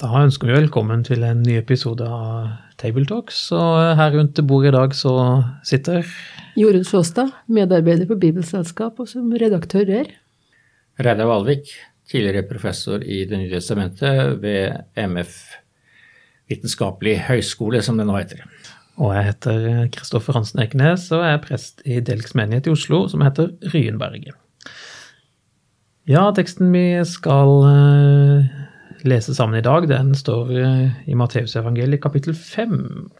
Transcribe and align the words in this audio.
Da 0.00 0.08
ønsker 0.16 0.48
vi 0.48 0.54
velkommen 0.54 1.02
til 1.04 1.20
en 1.28 1.42
ny 1.44 1.58
episode 1.58 2.06
av 2.08 2.46
Tabletalks. 2.80 3.36
Og 3.52 3.98
her 3.98 4.14
rundt 4.14 4.38
bordet 4.48 4.70
i 4.70 4.72
dag 4.72 4.94
så 4.96 5.10
sitter 5.68 6.06
Jorunn 6.56 6.86
Sjåstad, 6.88 7.34
medarbeider 7.52 8.08
på 8.08 8.16
Bibelselskap 8.22 8.96
og 8.96 9.10
som 9.10 9.26
redaktør 9.36 9.84
der. 9.90 10.08
Reidar 11.04 11.28
Valvik, 11.28 11.74
tidligere 12.08 12.48
professor 12.48 13.04
i 13.04 13.26
Det 13.28 13.42
nye 13.42 13.52
testamentet 13.52 14.40
ved 14.40 14.80
MF 14.96 15.36
Vitenskapelig 16.48 17.18
høgskole, 17.28 17.82
som 17.84 18.00
det 18.00 18.08
nå 18.08 18.16
heter. 18.16 18.40
Og 18.96 19.12
jeg 19.18 19.28
heter 19.28 19.68
Kristoffer 19.92 20.40
Hansen 20.40 20.64
Ekenes 20.64 21.10
og 21.12 21.26
er 21.28 21.44
prest 21.44 21.84
i 21.84 22.00
Delks 22.00 22.32
menighet 22.32 22.72
i 22.72 22.72
Oslo, 22.72 23.04
som 23.12 23.20
heter 23.20 23.52
Ryenberget. 23.68 24.32
Ja, 26.08 26.24
teksten 26.32 26.72
vi 26.72 26.88
skal 27.04 27.52
eh, 27.68 28.59
lese 29.04 29.34
sammen 29.34 29.58
i 29.58 29.64
dag, 29.64 29.88
den 29.88 30.14
står 30.14 30.52
i 31.06 31.14
Matteusevangeliet 31.16 32.02
kapittel 32.02 32.34
5. 32.34 33.10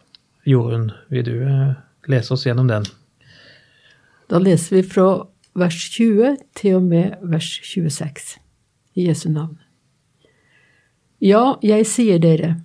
Jorunn, 0.45 0.91
vil 1.09 1.25
du 1.25 1.35
eh, 1.45 1.73
lese 2.09 2.33
oss 2.33 2.45
gjennom 2.47 2.69
den? 2.69 2.87
Da 4.31 4.39
leser 4.41 4.79
vi 4.79 4.83
fra 4.87 5.07
vers 5.57 5.77
20 5.93 6.37
til 6.57 6.79
og 6.79 6.87
med 6.89 7.19
vers 7.21 7.49
26 7.67 8.37
i 8.95 9.07
Jesu 9.07 9.29
navn. 9.29 9.57
Ja, 11.21 11.59
jeg 11.61 11.85
sier 11.85 12.21
dere, 12.21 12.55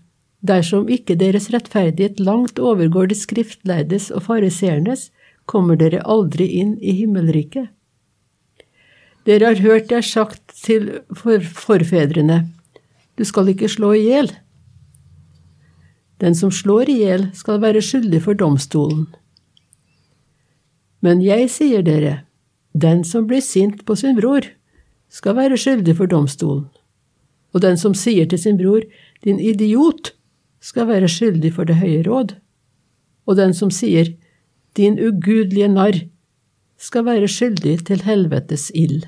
dersom 0.40 0.88
ikke 0.88 1.18
deres 1.20 1.51
rettferdighet 1.52 2.20
langt 2.23 2.60
overgår 2.62 3.10
det 3.10 3.18
skriftleides 3.20 4.09
og 4.14 4.24
fariseernes, 4.30 5.10
kommer 5.46 5.76
dere 5.78 6.01
aldri 6.09 6.48
inn 6.59 6.76
i 6.80 6.95
himmelriket. 7.02 7.68
Dere 9.26 9.51
har 9.51 9.60
hørt 9.60 9.90
det 9.90 10.01
er 10.01 10.06
sagt 10.06 10.54
til 10.62 10.88
forfedrene, 11.18 12.46
du 13.16 13.24
skal 13.24 13.48
ikke 13.52 13.68
slå 13.68 13.92
i 13.96 14.04
hjel. 14.06 14.30
Den 16.20 16.34
som 16.34 16.52
slår 16.52 16.90
i 16.92 16.98
hjel, 17.02 17.28
skal 17.36 17.60
være 17.60 17.82
skyldig 17.84 18.23
for 18.24 18.36
domstolen. 18.38 19.06
Men 21.04 21.20
jeg 21.24 21.50
sier 21.52 21.84
dere, 21.84 22.23
den 22.73 23.04
som 23.04 23.26
blir 23.28 23.45
sint 23.45 23.84
på 23.88 23.96
sin 23.96 24.16
bror, 24.16 24.45
skal 25.12 25.36
være 25.36 25.58
skyldig 25.60 25.96
for 25.96 26.10
domstolen, 26.10 26.66
og 27.54 27.62
den 27.62 27.78
som 27.80 27.95
sier 27.95 28.26
til 28.28 28.40
sin 28.40 28.58
bror, 28.58 28.82
din 29.24 29.38
idiot, 29.40 30.12
skal 30.60 30.88
være 30.88 31.08
skyldig 31.08 31.52
for 31.54 31.68
det 31.68 31.78
høye 31.78 32.02
råd, 32.08 32.34
og 33.26 33.36
den 33.38 33.54
som 33.54 33.70
sier, 33.70 34.12
din 34.76 34.98
ugudelige 35.01 35.68
narr, 35.73 36.01
skal 36.76 37.06
være 37.06 37.28
skyldig 37.28 37.78
til 37.88 38.02
helvetes 38.04 38.70
ild. 38.74 39.06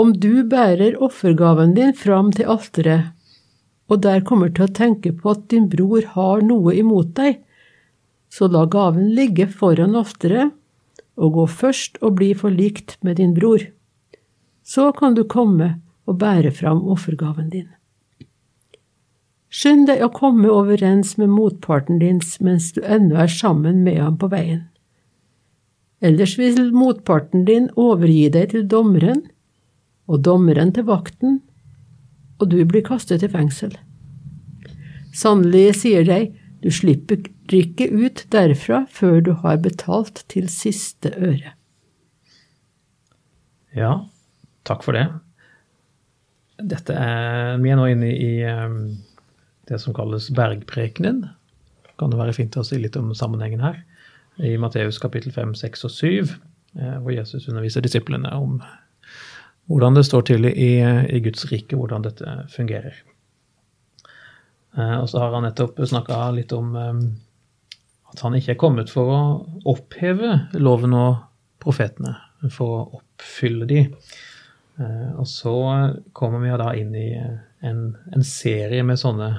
Om 0.00 0.12
du 0.22 0.44
bærer 0.48 0.96
offergaven 1.02 1.74
din 1.76 1.92
fram 1.96 2.30
til 2.32 2.48
alteret, 2.54 3.10
og 3.90 4.00
der 4.04 4.22
kommer 4.24 4.52
til 4.54 4.68
å 4.68 4.74
tenke 4.76 5.10
på 5.12 5.32
at 5.34 5.48
din 5.52 5.66
bror 5.68 6.06
har 6.14 6.44
noe 6.46 6.76
imot 6.78 7.10
deg, 7.18 7.40
så 8.30 8.46
la 8.48 8.62
gaven 8.70 9.10
ligge 9.16 9.48
foran 9.50 9.98
alteret, 9.98 10.54
og 11.20 11.34
gå 11.36 11.44
først 11.62 11.98
og 12.00 12.16
bli 12.20 12.30
forlikt 12.38 12.96
med 13.04 13.18
din 13.20 13.34
bror. 13.36 13.66
Så 14.64 14.88
kan 14.96 15.18
du 15.18 15.24
komme 15.28 15.74
og 16.08 16.20
bære 16.22 16.54
fram 16.54 16.80
offergaven 16.88 17.50
din. 17.52 17.68
Skynd 19.50 19.88
deg 19.90 20.04
å 20.06 20.12
komme 20.14 20.48
overens 20.48 21.16
med 21.18 21.32
motparten 21.34 21.98
din 21.98 22.22
mens 22.40 22.70
du 22.76 22.80
ennå 22.86 23.18
er 23.24 23.32
sammen 23.34 23.82
med 23.84 23.98
ham 23.98 24.16
på 24.16 24.30
veien. 24.30 24.68
Ellers 26.00 26.36
vil 26.38 26.70
motparten 26.72 27.44
din 27.44 27.66
overgi 27.76 28.30
deg 28.32 28.54
til 28.54 28.64
dommeren, 28.70 29.26
og 30.10 30.24
dommeren 30.26 30.72
til 30.74 30.88
vakten, 30.88 31.38
og 32.40 32.50
du 32.50 32.58
blir 32.66 32.82
kastet 32.86 33.22
i 33.22 33.30
fengsel. 33.30 33.76
Sannelig, 35.14 35.80
sier 35.82 36.06
deg, 36.06 36.34
du 36.60 36.70
slipper 36.72 37.22
ikke 37.56 37.88
ut 37.90 38.24
derfra 38.32 38.84
før 38.92 39.20
du 39.24 39.32
har 39.42 39.60
betalt 39.62 40.24
til 40.30 40.48
siste 40.52 41.12
øre. 41.16 41.54
Ja, 43.76 43.92
takk 44.66 44.84
for 44.86 44.98
det. 44.98 45.06
Dette 46.60 46.94
er, 46.94 47.56
Vi 47.62 47.70
er 47.70 47.78
nå 47.78 47.86
inne 47.88 48.10
i 48.12 48.32
um, 48.44 48.98
det 49.70 49.78
som 49.80 49.94
kalles 49.96 50.28
bergprekenen. 50.36 51.22
Kan 52.00 52.12
det 52.12 52.20
være 52.20 52.36
fint 52.36 52.58
å 52.58 52.66
si 52.66 52.80
litt 52.80 52.98
om 52.98 53.14
sammenhengen 53.16 53.62
her? 53.64 53.80
I 54.40 54.56
Matteus 54.60 54.98
kapittel 55.00 55.32
5, 55.32 55.54
6 55.58 55.84
og 55.86 55.92
7, 55.92 56.30
eh, 56.80 56.96
hvor 57.02 57.12
Jesus 57.12 57.48
underviser 57.50 57.84
disiplene 57.84 58.30
om 58.32 58.60
hvordan 59.70 59.94
det 59.94 60.04
står 60.08 60.26
til 60.26 60.48
i, 60.50 60.72
i 60.82 61.22
Guds 61.22 61.46
rike, 61.50 61.78
hvordan 61.78 62.02
dette 62.02 62.36
fungerer. 62.50 62.96
Eh, 64.76 64.96
og 64.98 65.06
så 65.10 65.22
har 65.22 65.36
han 65.36 65.46
nettopp 65.46 65.78
snakka 65.86 66.22
litt 66.34 66.54
om 66.56 66.74
um, 66.74 67.04
at 68.10 68.24
han 68.24 68.34
ikke 68.34 68.56
er 68.56 68.60
kommet 68.60 68.90
for 68.90 69.12
å 69.14 69.20
oppheve 69.70 70.32
loven 70.58 70.96
og 70.98 71.22
profetene, 71.62 72.16
for 72.50 72.74
å 72.74 73.00
oppfylle 73.00 73.68
de. 73.70 73.84
Eh, 74.80 75.12
og 75.14 75.28
så 75.30 75.54
kommer 76.16 76.42
vi 76.42 76.56
da 76.58 76.72
inn 76.78 76.90
i 76.96 77.12
en, 77.14 77.84
en 78.10 78.26
serie 78.26 78.82
med 78.86 79.00
sånne 79.00 79.30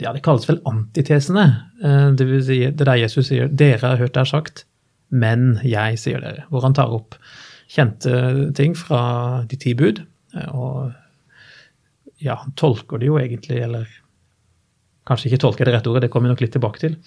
ja, 0.00 0.08
Det 0.14 0.22
kalles 0.24 0.46
vel 0.48 0.62
antitesene. 0.66 1.46
Eh, 1.84 2.10
det 2.16 2.26
vil 2.26 2.44
si 2.46 2.60
det 2.64 2.86
der 2.88 2.98
Jesus 3.02 3.28
sier 3.28 3.50
'Dere 3.50 3.92
har 3.92 4.00
hørt 4.00 4.14
det 4.16 4.22
er 4.24 4.30
sagt, 4.30 4.64
men 5.10 5.60
jeg 5.62 5.98
sier 6.00 6.22
dere'. 6.22 6.46
Hvor 6.48 6.64
han 6.64 6.74
tar 6.74 6.94
opp 6.94 7.18
kjente 7.72 8.52
ting 8.56 8.76
fra 8.78 9.02
de 9.48 9.58
ti 9.60 9.74
bud. 9.78 10.02
Eh, 10.36 10.50
og 10.52 10.92
ja, 12.22 12.38
han 12.38 12.54
tolker 12.58 13.00
det 13.02 13.08
jo 13.10 13.18
egentlig, 13.20 13.62
eller 13.64 13.88
kanskje 15.08 15.30
ikke 15.30 15.42
tolker 15.42 15.66
det 15.66 15.76
rette 15.76 15.90
ordet, 15.90 16.04
det 16.06 16.12
kommer 16.12 16.30
vi 16.30 16.36
nok 16.36 16.44
litt 16.44 16.54
tilbake 16.54 16.82
til. 16.82 16.98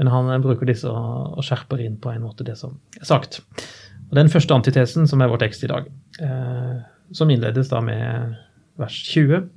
Men 0.00 0.10
han 0.12 0.44
bruker 0.44 0.68
disse 0.68 0.88
og 0.88 1.40
skjerper 1.44 1.82
inn 1.84 1.98
på 2.00 2.12
en 2.12 2.24
måte 2.24 2.44
det 2.46 2.56
som 2.60 2.78
er 3.00 3.08
sagt. 3.08 3.40
Og 4.08 4.16
Den 4.16 4.30
første 4.32 4.56
antitesen, 4.56 5.06
som 5.06 5.20
er 5.20 5.30
vår 5.30 5.42
tekst 5.44 5.64
i 5.64 5.70
dag, 5.70 5.88
eh, 6.20 6.76
som 7.12 7.30
innledes 7.30 7.70
da 7.70 7.80
med 7.84 8.36
vers 8.80 8.96
20, 9.12 9.48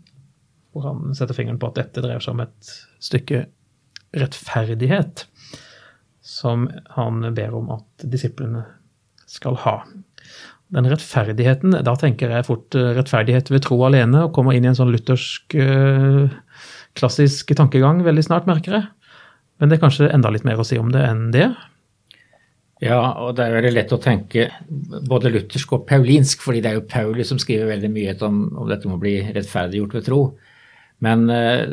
hvor 0.74 0.88
han 0.90 1.14
setter 1.16 1.38
fingeren 1.38 1.60
på 1.62 1.70
at 1.70 1.80
dette 1.80 2.04
dreier 2.04 2.24
seg 2.24 2.36
om 2.36 2.44
et 2.44 2.72
stykke 3.04 3.46
rettferdighet, 4.14 5.26
som 6.24 6.68
han 6.96 7.34
ber 7.36 7.56
om 7.58 7.72
at 7.74 8.06
disiplene 8.10 8.66
skal 9.30 9.58
ha. 9.64 9.78
Den 10.74 10.90
rettferdigheten, 10.90 11.76
da 11.86 11.94
tenker 12.00 12.32
jeg 12.34 12.48
fort 12.48 12.74
rettferdighet 12.74 13.52
ved 13.54 13.62
tro 13.66 13.78
alene, 13.86 14.26
og 14.26 14.34
kommer 14.34 14.56
inn 14.58 14.66
i 14.66 14.72
en 14.72 14.78
sånn 14.78 14.94
luthersk, 14.94 15.54
eh, 15.54 16.34
klassisk 16.98 17.54
tankegang 17.58 18.02
veldig 18.06 18.26
snart, 18.26 18.50
merker 18.50 18.80
jeg. 18.80 18.88
Men 19.60 19.70
det 19.70 19.78
er 19.78 19.84
kanskje 19.84 20.10
enda 20.10 20.32
litt 20.34 20.48
mer 20.48 20.62
å 20.62 20.66
si 20.66 20.80
om 20.82 20.90
det 20.94 21.04
enn 21.06 21.30
det? 21.36 21.52
Ja, 22.84 23.00
og 23.22 23.38
det 23.38 23.46
er 23.46 23.56
veldig 23.60 23.74
lett 23.78 23.94
å 23.96 24.02
tenke 24.02 24.50
både 25.08 25.32
luthersk 25.32 25.78
og 25.78 25.86
paulinsk, 25.88 26.42
fordi 26.44 26.64
det 26.64 26.72
er 26.72 26.80
jo 26.80 26.90
Paulus 26.90 27.30
som 27.32 27.40
skriver 27.40 27.70
veldig 27.70 27.92
mye 27.94 28.16
om, 28.26 28.42
om 28.58 28.68
dette 28.68 28.90
med 28.90 28.98
å 28.98 29.04
bli 29.04 29.16
rettferdiggjort 29.30 29.96
ved 30.00 30.08
tro. 30.10 30.22
Men 31.06 31.30
eh, 31.32 31.70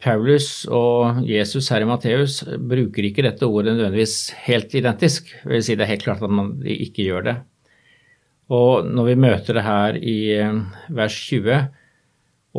Paulus 0.00 0.64
og 0.72 1.20
Jesus 1.28 1.68
her 1.72 1.84
i 1.84 1.88
Matteus 1.88 2.40
bruker 2.46 3.04
ikke 3.04 3.26
dette 3.26 3.48
ordet 3.48 3.74
nødvendigvis 3.74 4.30
helt 4.46 4.72
identisk. 4.78 5.28
Jeg 5.42 5.50
vil 5.50 5.64
si 5.66 5.76
Det 5.76 5.84
er 5.84 5.92
helt 5.92 6.06
klart 6.06 6.24
at 6.24 6.32
man 6.32 6.54
ikke 6.64 7.04
gjør 7.04 7.26
det. 7.26 7.36
Og 8.50 8.88
når 8.90 9.12
vi 9.12 9.20
møter 9.22 9.56
det 9.56 9.66
her 9.66 9.98
i 9.98 10.16
eh, 10.34 10.62
vers 10.94 11.16
20, 11.28 11.60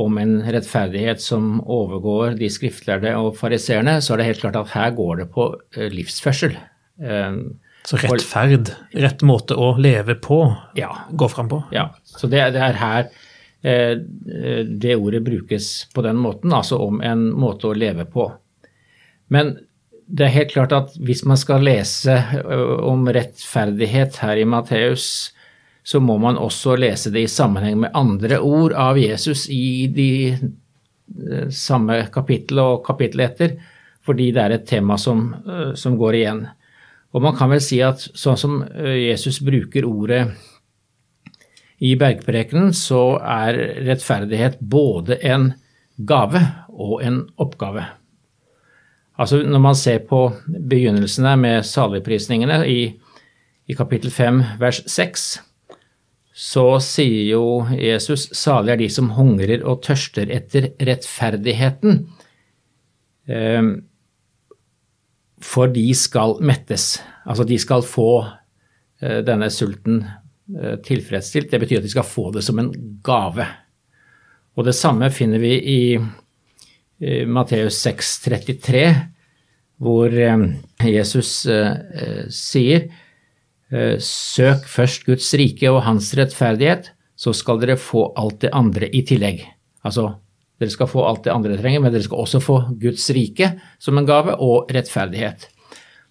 om 0.01 0.19
en 0.21 0.37
rettferdighet 0.45 1.19
som 1.19 1.57
overgår 1.67 2.37
de 2.39 2.47
skriftlærde 2.51 3.11
og 3.19 3.33
fariseerne, 3.39 3.97
så 3.99 4.13
er 4.13 4.21
det 4.21 4.29
helt 4.29 4.45
klart 4.45 4.59
at 4.61 4.71
her 4.71 4.93
går 4.95 5.23
det 5.23 5.27
på 5.33 5.49
eh, 5.75 5.89
livsførsel. 5.91 6.55
Eh, 7.03 7.41
så 7.83 7.97
rettferd, 7.97 8.71
rett 8.93 9.25
måte 9.25 9.57
å 9.57 9.73
leve 9.81 10.15
på, 10.21 10.45
ja. 10.77 10.93
gå 11.11 11.27
fram 11.33 11.49
på? 11.51 11.63
Ja. 11.75 11.89
Så 12.05 12.29
det, 12.31 12.45
det 12.55 12.63
er 12.69 12.79
her 12.79 13.11
det 13.61 14.95
ordet 14.97 15.19
brukes 15.21 15.65
på 15.93 16.01
den 16.01 16.17
måten, 16.17 16.49
altså 16.49 16.79
om 16.81 16.97
en 17.05 17.27
måte 17.37 17.67
å 17.69 17.75
leve 17.77 18.07
på. 18.09 18.23
Men 19.29 19.51
det 20.09 20.25
er 20.25 20.33
helt 20.33 20.53
klart 20.55 20.73
at 20.73 20.95
hvis 20.97 21.21
man 21.29 21.37
skal 21.37 21.61
lese 21.67 22.15
om 22.81 23.05
rettferdighet 23.05 24.17
her 24.23 24.41
i 24.41 24.47
Matteus, 24.49 25.05
så 25.83 25.99
må 25.99 26.17
man 26.21 26.37
også 26.37 26.75
lese 26.79 27.11
det 27.13 27.25
i 27.25 27.31
sammenheng 27.31 27.79
med 27.81 27.95
andre 27.97 28.39
ord 28.39 28.75
av 28.77 28.99
Jesus 29.01 29.47
i 29.49 29.87
de 29.89 30.11
eh, 30.31 31.47
samme 31.49 32.03
kapittel 32.13 32.61
og 32.61 32.83
kapittel 32.85 33.25
etter, 33.25 33.55
fordi 34.05 34.29
det 34.35 34.43
er 34.43 34.55
et 34.57 34.67
tema 34.69 34.97
som, 35.01 35.31
eh, 35.41 35.73
som, 35.77 35.97
går 35.97 36.19
igjen. 36.19 36.45
Og 37.11 37.25
man 37.25 37.35
kan 37.37 37.49
vel 37.51 37.63
si 37.65 37.81
at 37.83 38.03
sånn 38.13 38.37
som 38.37 38.61
eh, 38.69 39.07
Jesus 39.09 39.41
bruker 39.45 39.87
ordet 39.89 40.23
i 41.81 41.95
bergprekenen, 41.97 42.75
så 42.77 43.17
er 43.17 43.57
rettferdighet 43.87 44.59
både 44.61 45.17
en 45.25 45.49
gave 45.97 46.43
og 46.69 47.01
en 47.01 47.23
oppgave. 47.41 47.87
Altså 49.21 49.41
Når 49.43 49.61
man 49.61 49.75
ser 49.77 49.99
på 50.05 50.27
begynnelsene 50.47 51.35
med 51.37 51.65
saligprisningene 51.65 52.61
i, 52.69 52.81
i 53.69 53.73
kapittel 53.77 54.13
5 54.13 54.43
vers 54.61 54.81
6, 54.89 55.31
så 56.41 56.65
sier 56.81 57.35
jo 57.35 57.43
Jesus 57.77 58.31
salig 58.33 58.73
er 58.73 58.79
de 58.81 58.89
som 58.89 59.11
hungrer 59.13 59.61
og 59.61 59.83
tørster 59.85 60.31
etter 60.33 60.71
rettferdigheten, 60.81 61.99
eh, 63.29 63.67
for 65.41 65.69
de 65.73 65.85
skal 65.97 66.39
mettes. 66.45 66.95
Altså 67.29 67.45
de 67.45 67.59
skal 67.61 67.85
få 67.85 68.09
eh, 68.23 69.19
denne 69.25 69.51
sulten 69.53 70.01
eh, 70.01 70.79
tilfredsstilt. 70.81 71.51
Det 71.51 71.61
betyr 71.61 71.81
at 71.81 71.85
de 71.85 71.93
skal 71.93 72.09
få 72.09 72.31
det 72.33 72.43
som 72.47 72.61
en 72.61 72.73
gave. 73.05 73.45
Og 74.57 74.65
det 74.65 74.73
samme 74.77 75.11
finner 75.13 75.41
vi 75.41 75.53
i 75.61 75.81
Matteus 77.25 77.79
6, 77.81 78.09
33, 78.27 78.81
hvor 79.81 80.11
Jesus 80.85 81.31
sier 82.29 82.83
søk 83.71 84.65
først 84.67 85.05
Guds 85.07 85.29
rike 85.39 85.69
og 85.71 85.83
hans 85.85 86.09
rettferdighet, 86.17 86.91
så 87.15 87.31
skal 87.37 87.61
dere 87.61 87.77
få 87.79 88.09
alt 88.19 88.41
det 88.43 88.51
andre 88.57 88.89
i 88.91 89.03
tillegg. 89.07 89.45
Altså, 89.87 90.09
dere 90.61 90.73
skal 90.73 90.89
få 90.89 91.05
alt 91.07 91.23
det 91.25 91.33
andre 91.33 91.53
dere 91.53 91.63
trenger, 91.63 91.83
men 91.83 91.93
dere 91.93 92.05
skal 92.05 92.23
også 92.23 92.41
få 92.43 92.57
Guds 92.81 93.07
rike 93.15 93.53
som 93.81 93.97
en 93.97 94.07
gave, 94.09 94.35
og 94.37 94.71
rettferdighet. 94.73 95.47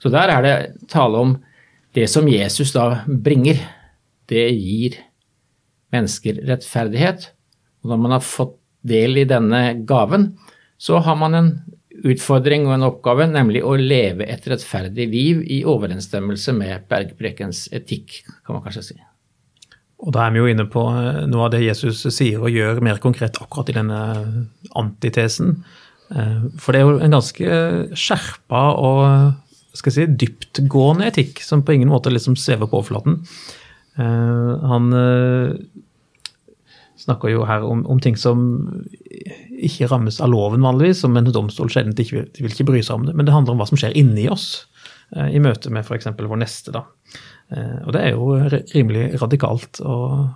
Så 0.00 0.12
der 0.12 0.32
er 0.32 0.46
det 0.46 0.54
tale 0.90 1.20
om 1.20 1.36
det 1.94 2.06
som 2.10 2.28
Jesus 2.30 2.72
da 2.72 3.02
bringer. 3.06 3.60
Det 4.30 4.46
gir 4.54 4.96
mennesker 5.92 6.40
rettferdighet. 6.48 7.28
Og 7.82 7.92
når 7.92 8.00
man 8.00 8.16
har 8.16 8.24
fått 8.24 8.56
del 8.86 9.20
i 9.20 9.26
denne 9.28 9.82
gaven, 9.86 10.32
så 10.80 11.02
har 11.04 11.18
man 11.20 11.36
en 11.36 11.50
utfordring 12.06 12.66
og 12.68 12.74
en 12.76 12.88
oppgave, 12.88 13.26
nemlig 13.30 13.62
å 13.66 13.76
leve 13.78 14.26
et 14.30 14.46
rettferdig 14.48 15.06
liv 15.10 15.44
i 15.44 15.60
overensstemmelse 15.68 16.54
med 16.56 16.88
bergprekens 16.90 17.66
etikk, 17.76 18.22
kan 18.46 18.56
man 18.56 18.64
kanskje 18.64 18.86
si. 18.90 18.98
Og 20.00 20.14
da 20.16 20.24
er 20.24 20.32
vi 20.32 20.40
jo 20.40 20.48
inne 20.48 20.64
på 20.70 20.82
eh, 20.96 21.22
noe 21.28 21.46
av 21.46 21.52
det 21.54 21.62
Jesus 21.66 22.06
sier 22.08 22.40
og 22.40 22.54
gjør 22.54 22.80
mer 22.84 23.00
konkret 23.02 23.36
akkurat 23.42 23.68
i 23.72 23.76
denne 23.76 24.00
antitesen. 24.78 25.58
Eh, 26.14 26.48
for 26.56 26.72
det 26.72 26.80
er 26.80 26.88
jo 26.88 27.04
en 27.04 27.16
ganske 27.18 27.60
skjerpa 27.92 28.64
og 28.80 29.76
skal 29.76 29.92
jeg 29.92 29.98
si, 29.98 30.18
dyptgående 30.24 31.10
etikk 31.12 31.44
som 31.44 31.62
på 31.62 31.76
ingen 31.76 31.92
måte 31.92 32.12
liksom 32.12 32.34
svever 32.40 32.70
på 32.70 32.80
overflaten. 32.80 33.20
Eh, 34.00 34.66
han 34.72 34.88
snakker 37.00 37.32
jo 37.32 37.44
her 37.48 37.64
om, 37.64 37.84
om, 37.88 38.00
ting 38.02 38.16
som 38.18 38.42
ikke 39.66 39.88
rammes 39.90 40.20
av 40.22 40.30
loven 40.32 40.64
vanligvis, 40.64 41.02
som 41.04 41.16
en 41.18 41.28
domstol 41.32 41.70
sjelden 41.72 41.94
ikke 41.96 42.16
vil, 42.16 42.28
vil 42.38 42.54
ikke 42.54 42.68
bry 42.70 42.82
seg 42.84 43.00
om 43.00 43.08
det. 43.08 43.16
Men 43.16 43.28
det 43.28 43.34
handler 43.34 43.56
om 43.56 43.62
hva 43.62 43.68
som 43.70 43.80
skjer 43.80 43.96
inni 43.98 44.28
oss 44.32 44.46
eh, 45.16 45.34
i 45.36 45.42
møte 45.42 45.72
med 45.72 45.86
f.eks. 45.86 46.10
vår 46.16 46.40
neste. 46.42 46.74
da. 46.74 46.86
Eh, 47.50 47.76
og 47.84 47.92
det 47.96 48.04
er 48.04 48.14
jo 48.14 48.36
rimelig 48.74 49.04
radikalt. 49.22 49.82
og 49.82 50.30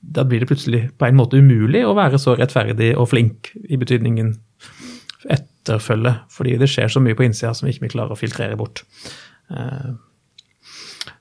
Da 0.00 0.26
blir 0.28 0.42
det 0.42 0.50
plutselig 0.50 0.84
på 0.98 1.08
en 1.08 1.18
måte 1.18 1.40
umulig 1.40 1.84
å 1.86 1.96
være 1.98 2.20
så 2.22 2.36
rettferdig 2.38 2.92
og 2.96 3.10
flink 3.12 3.52
i 3.64 3.80
betydningen 3.80 4.34
etterfølge, 5.30 6.16
fordi 6.32 6.56
det 6.58 6.70
skjer 6.70 6.90
så 6.90 7.02
mye 7.02 7.16
på 7.18 7.26
innsida 7.26 7.52
som 7.54 7.68
vi 7.68 7.76
ikke 7.76 7.92
klarer 7.94 8.14
å 8.14 8.18
filtrere 8.18 8.58
bort. 8.58 8.84
Eh, 9.50 9.92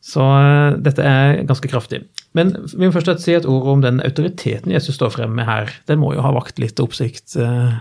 så 0.02 0.26
dette 0.82 1.06
er 1.06 1.44
ganske 1.48 1.70
kraftig. 1.72 2.04
Men 2.38 2.54
vi 2.72 2.86
må 2.86 2.94
først 2.96 3.24
si 3.26 3.36
et 3.36 3.48
ord 3.50 3.68
om 3.74 3.84
den 3.84 4.00
autoriteten 4.06 4.72
Jesus 4.72 4.96
står 4.96 5.16
frem 5.18 5.34
med 5.36 5.50
her. 5.50 5.72
Den 5.90 6.00
må 6.00 6.14
jo 6.16 6.24
ha 6.24 6.32
vakt 6.36 6.62
litt 6.64 6.80
oppsikt 6.80 7.36
eh, 7.36 7.80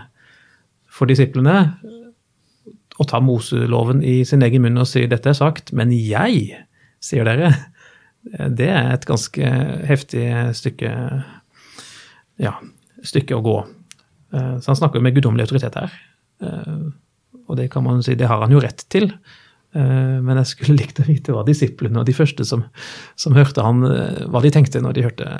for 0.91 1.07
disiplene. 1.11 1.57
Å 2.99 3.07
ta 3.07 3.21
Moseloven 3.23 4.03
i 4.03 4.21
sin 4.27 4.43
egen 4.45 4.65
munn 4.65 4.81
og 4.81 4.89
si 4.89 5.05
'dette 5.07 5.31
er 5.31 5.39
sagt', 5.39 5.71
men 5.73 5.93
jeg, 5.95 6.65
sier 7.01 7.25
dere. 7.25 7.53
Det 8.21 8.67
er 8.69 8.91
et 8.93 9.07
ganske 9.09 9.53
heftig 9.89 10.27
stykke, 10.53 10.91
ja, 12.43 12.51
stykke 13.01 13.39
å 13.39 13.45
gå. 13.45 13.55
Eh, 14.35 14.57
så 14.59 14.73
han 14.73 14.81
snakker 14.83 15.01
med 15.01 15.15
guddommelig 15.15 15.47
autoritet 15.47 15.79
her. 15.79 15.95
Eh, 16.43 16.83
og 17.47 17.57
det 17.57 17.71
kan 17.71 17.83
man 17.83 18.03
si, 18.03 18.15
det 18.15 18.29
har 18.29 18.43
han 18.43 18.53
jo 18.53 18.61
rett 18.61 18.85
til. 18.91 19.09
Eh, 19.71 20.17
men 20.19 20.39
jeg 20.41 20.51
skulle 20.51 20.77
likt 20.81 20.99
å 20.99 21.07
vite 21.07 21.35
hva 21.35 21.45
disiplene 21.47 22.01
og 22.01 22.09
de 22.09 22.15
første 22.15 22.45
som, 22.47 22.65
som, 23.19 23.35
hørte 23.37 23.63
han, 23.63 23.85
eh, 23.87 24.23
hva 24.31 24.43
de 24.43 24.51
tenkte 24.53 24.83
når 24.83 24.97
de 24.97 25.07
hørte, 25.07 25.31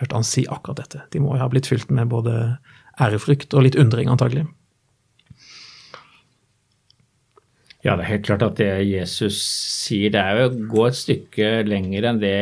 hørte, 0.00 0.14
han 0.14 0.26
si 0.26 0.44
akkurat 0.48 0.82
dette. 0.84 1.04
De 1.14 1.22
må 1.24 1.36
jo 1.36 1.42
ha 1.42 1.50
blitt 1.52 1.70
fylt 1.70 1.92
med 1.94 2.10
både 2.12 2.58
ærefrykt 3.00 3.54
og 3.56 3.64
litt 3.64 3.78
undring, 3.78 4.10
antagelig. 4.12 4.46
Ja, 7.86 7.94
det 7.94 8.02
er 8.04 8.10
helt 8.10 8.26
klart 8.26 8.42
at 8.42 8.58
det 8.58 8.72
Jesus 8.88 9.38
sier, 9.38 10.10
det 10.12 10.20
er 10.20 10.40
jo 10.40 10.48
å 10.48 10.66
gå 10.72 10.88
et 10.88 10.98
stykke 10.98 11.52
lenger 11.64 12.08
enn 12.10 12.18
det 12.20 12.40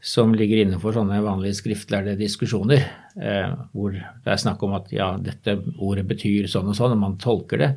som 0.00 0.32
ligger 0.34 0.62
innenfor 0.62 0.96
sånne 0.96 1.20
vanlige 1.22 1.58
skriftlærde 1.58 2.16
diskusjoner, 2.18 2.82
eh, 3.20 3.52
hvor 3.76 3.94
det 3.94 4.32
er 4.32 4.40
snakk 4.40 4.62
om 4.64 4.74
at 4.78 4.88
ja, 4.92 5.12
dette 5.20 5.58
ordet 5.76 6.06
betyr 6.08 6.48
sånn 6.50 6.72
og 6.72 6.76
sånn, 6.76 6.96
og 6.96 7.02
man 7.04 7.18
tolker 7.20 7.60
det. 7.60 7.70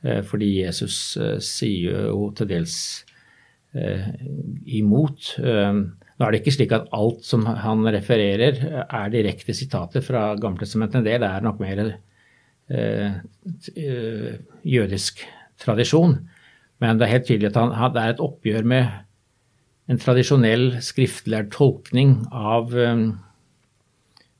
Eh, 0.00 0.20
fordi 0.24 0.50
Jesus 0.62 1.16
eh, 1.20 1.38
sier 1.44 2.08
jo 2.08 2.30
til 2.36 2.48
dels 2.48 2.76
eh, 3.76 4.06
imot. 4.80 5.34
Nå 5.40 6.26
er 6.26 6.32
det 6.32 6.40
ikke 6.42 6.54
slik 6.56 6.72
at 6.76 6.88
alt 6.96 7.24
som 7.24 7.44
han 7.48 7.84
refererer 7.88 8.60
er 8.84 9.12
direkte 9.12 9.56
sitater 9.56 10.04
fra 10.04 10.34
Gammeltestamentet. 10.40 11.00
En 11.00 11.06
del 11.08 11.24
er 11.24 11.44
nok 11.44 11.60
mer 11.62 11.84
jødisk 14.62 15.24
tradisjon. 15.60 16.18
Men 16.80 17.00
det 17.00 17.06
er 17.06 17.14
helt 17.16 17.26
tydelig 17.28 17.50
at 17.50 17.56
han, 17.58 17.72
det 17.96 18.02
er 18.02 18.12
et 18.14 18.22
oppgjør 18.24 18.68
med 18.68 18.84
en 19.90 19.98
tradisjonell 20.00 20.76
skriftlig 20.84 21.40
tolkning 21.56 22.20
av, 22.30 22.76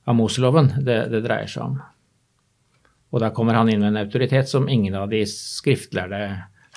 av 0.04 0.16
Moseloven 0.20 0.70
det, 0.84 1.00
det 1.10 1.24
dreier 1.24 1.50
seg 1.50 1.64
om. 1.64 1.80
Og 3.10 3.22
da 3.22 3.32
kommer 3.34 3.58
han 3.58 3.70
inn 3.70 3.82
med 3.82 3.92
en 3.92 4.04
autoritet 4.04 4.50
som 4.50 4.68
ingen 4.70 4.94
av 4.94 5.08
de 5.10 5.24
skriftlærde 5.26 6.20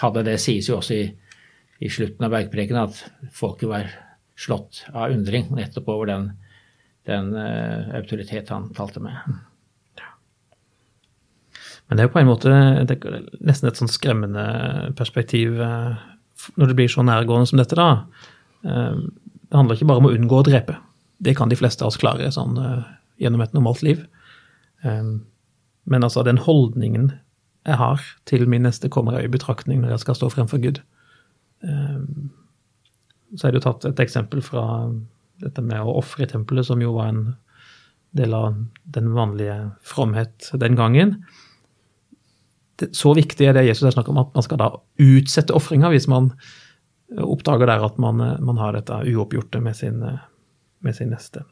hadde. 0.02 0.26
Det 0.26 0.40
sies 0.42 0.70
jo 0.70 0.80
også 0.80 0.98
i, 0.98 1.04
i 1.86 1.92
slutten 1.94 2.26
av 2.26 2.34
bergpreken 2.34 2.80
at 2.82 3.02
folket 3.36 3.70
var 3.70 3.92
slått 4.40 4.84
av 4.94 5.14
undring 5.14 5.52
nettopp 5.54 5.92
over 5.94 6.10
den, 6.10 6.30
den 7.10 7.34
uh, 7.38 7.94
autoritet 8.00 8.50
han 8.50 8.72
talte 8.74 9.04
med. 9.04 9.36
Men 11.84 12.00
det 12.00 12.04
er 12.04 12.08
jo 12.08 12.14
på 12.16 12.22
en 12.24 12.32
måte 12.32 12.54
tenker, 12.90 13.20
nesten 13.44 13.70
et 13.70 13.78
sånn 13.78 13.92
skremmende 13.92 14.46
perspektiv 14.98 15.60
uh, 15.60 16.00
når 16.58 16.72
det 16.72 16.78
blir 16.80 16.90
så 16.90 17.06
nærgående 17.06 17.52
som 17.52 17.62
dette, 17.62 17.78
da. 17.78 18.08
Uh, 18.66 19.06
det 19.46 19.60
handler 19.60 19.78
ikke 19.78 19.92
bare 19.92 20.02
om 20.02 20.10
å 20.10 20.16
unngå 20.16 20.40
å 20.42 20.48
drepe. 20.48 20.80
Det 21.24 21.36
kan 21.38 21.52
de 21.52 21.60
fleste 21.60 21.86
av 21.86 21.92
oss 21.92 22.00
klare 22.02 22.32
sånn, 22.34 22.58
gjennom 23.22 23.44
et 23.46 23.54
normalt 23.54 23.84
liv. 23.86 24.02
Men 25.90 26.04
altså 26.04 26.24
den 26.24 26.40
holdningen 26.42 27.12
jeg 27.64 27.80
har 27.80 28.02
til 28.28 28.48
min 28.52 28.66
neste, 28.68 28.90
kommer 28.92 29.18
jeg 29.18 29.30
i 29.30 29.36
betraktning 29.36 29.82
når 29.82 29.96
jeg 29.96 30.04
skal 30.04 30.18
stå 30.20 30.30
fremfor 30.34 30.60
Gud. 30.64 30.82
Ehm, 31.64 32.32
så 33.36 33.50
det 33.50 33.62
jo 33.62 33.68
tatt 33.70 33.88
et 33.88 34.02
eksempel 34.04 34.44
fra 34.46 34.66
dette 35.44 35.64
med 35.64 35.82
å 35.82 35.96
ofre 36.00 36.26
i 36.26 36.30
tempelet, 36.30 36.68
som 36.68 36.82
jo 36.84 36.94
var 36.98 37.12
en 37.12 37.24
del 38.14 38.36
av 38.38 38.60
den 38.96 39.10
vanlige 39.16 39.58
fromhet 39.82 40.52
den 40.62 40.78
gangen. 40.78 41.16
Så 42.92 43.14
viktig 43.18 43.48
er 43.48 43.56
det 43.56 43.66
Jesus 43.66 43.88
har 43.88 43.96
snakket 43.96 44.14
om, 44.14 44.22
at 44.22 44.36
man 44.36 44.46
skal 44.46 44.60
da 44.62 44.70
utsette 45.02 45.56
ofringa 45.56 45.90
hvis 45.94 46.10
man 46.12 46.34
oppdager 47.14 47.70
der 47.70 47.84
at 47.86 47.98
man, 48.02 48.22
man 48.44 48.60
har 48.62 48.76
dette 48.76 49.00
uoppgjorte 49.10 49.62
med 49.64 49.78
sin, 49.78 50.02
med 50.84 50.98
sin 50.98 51.14
neste. 51.14 51.46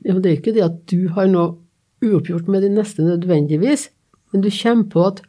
Ja, 0.00 0.14
men 0.14 0.22
Det 0.22 0.30
er 0.30 0.38
ikke 0.38 0.56
det 0.56 0.64
at 0.64 0.80
du 0.88 1.10
har 1.12 1.28
noe 1.28 1.58
uoppgjort 2.04 2.48
med 2.48 2.64
de 2.64 2.70
neste 2.72 3.04
nødvendigvis, 3.04 3.90
men 4.32 4.44
du 4.44 4.50
kommer 4.62 4.88
på 4.92 5.04
at 5.06 5.20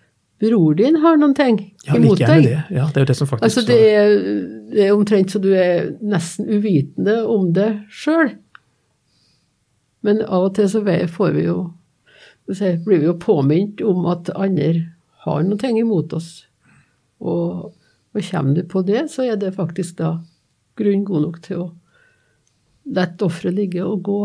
bror 0.42 0.74
din 0.78 0.98
har 1.04 1.20
noen 1.22 1.36
ting 1.38 1.60
ja, 1.86 1.98
imot 1.98 2.22
deg. 2.22 2.48
Det. 2.48 2.62
Ja, 2.74 2.88
det 2.90 3.02
er 3.02 3.06
jo 3.06 3.10
det 3.12 3.18
som 3.18 3.30
faktisk 3.30 3.46
altså, 3.46 3.66
det 3.68 3.80
er, 3.90 4.16
det 4.72 4.88
er 4.88 4.96
omtrent 4.96 5.34
så 5.34 5.42
du 5.42 5.52
er 5.54 5.92
nesten 6.02 6.50
uvitende 6.50 7.22
om 7.30 7.52
det 7.54 7.70
sjøl. 7.94 8.34
Men 10.02 10.24
av 10.26 10.50
og 10.50 10.56
til 10.58 10.70
så 10.72 10.82
får 10.82 11.38
vi 11.38 11.46
jo 11.46 11.60
blir 12.50 12.98
vi 12.98 13.06
jo 13.06 13.20
påminnet 13.22 13.84
om 13.86 14.08
at 14.10 14.32
andre 14.34 14.88
har 15.24 15.44
noe 15.46 15.62
ting 15.62 15.78
imot 15.80 16.14
oss. 16.18 16.48
Og, 17.22 17.70
og 18.16 18.26
kommer 18.32 18.58
du 18.58 18.66
på 18.68 18.82
det, 18.82 19.06
så 19.14 19.28
er 19.30 19.38
det 19.38 19.54
faktisk 19.56 20.00
da 20.02 20.16
grunn 20.80 21.06
god 21.06 21.28
nok 21.28 21.40
til 21.46 21.62
å 21.62 21.68
la 22.92 23.06
offeret 23.22 23.56
ligge 23.56 23.86
og 23.86 24.02
gå 24.04 24.22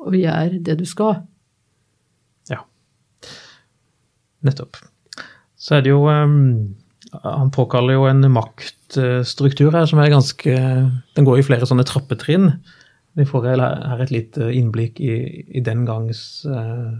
og 0.00 0.16
gjøre 0.16 0.60
det 0.60 0.76
du 0.82 0.86
skal. 0.88 1.22
Nettopp. 4.46 4.78
Så 5.60 5.76
er 5.76 5.84
det 5.84 5.92
jo 5.92 6.06
um, 6.08 6.74
Han 7.24 7.50
påkaller 7.52 7.98
jo 7.98 8.06
en 8.08 8.24
maktstruktur 8.32 9.74
her 9.74 9.88
som 9.90 10.00
er 10.00 10.12
ganske 10.12 10.54
Den 11.16 11.28
går 11.28 11.40
i 11.40 11.46
flere 11.46 11.68
sånne 11.68 11.84
trappetrinn. 11.88 12.52
Vi 13.18 13.26
får 13.26 13.48
her 13.50 14.02
et 14.04 14.12
lite 14.14 14.52
innblikk 14.54 15.00
i, 15.02 15.44
i 15.50 15.62
den 15.66 15.82
gangs 15.88 16.44
uh, 16.46 16.94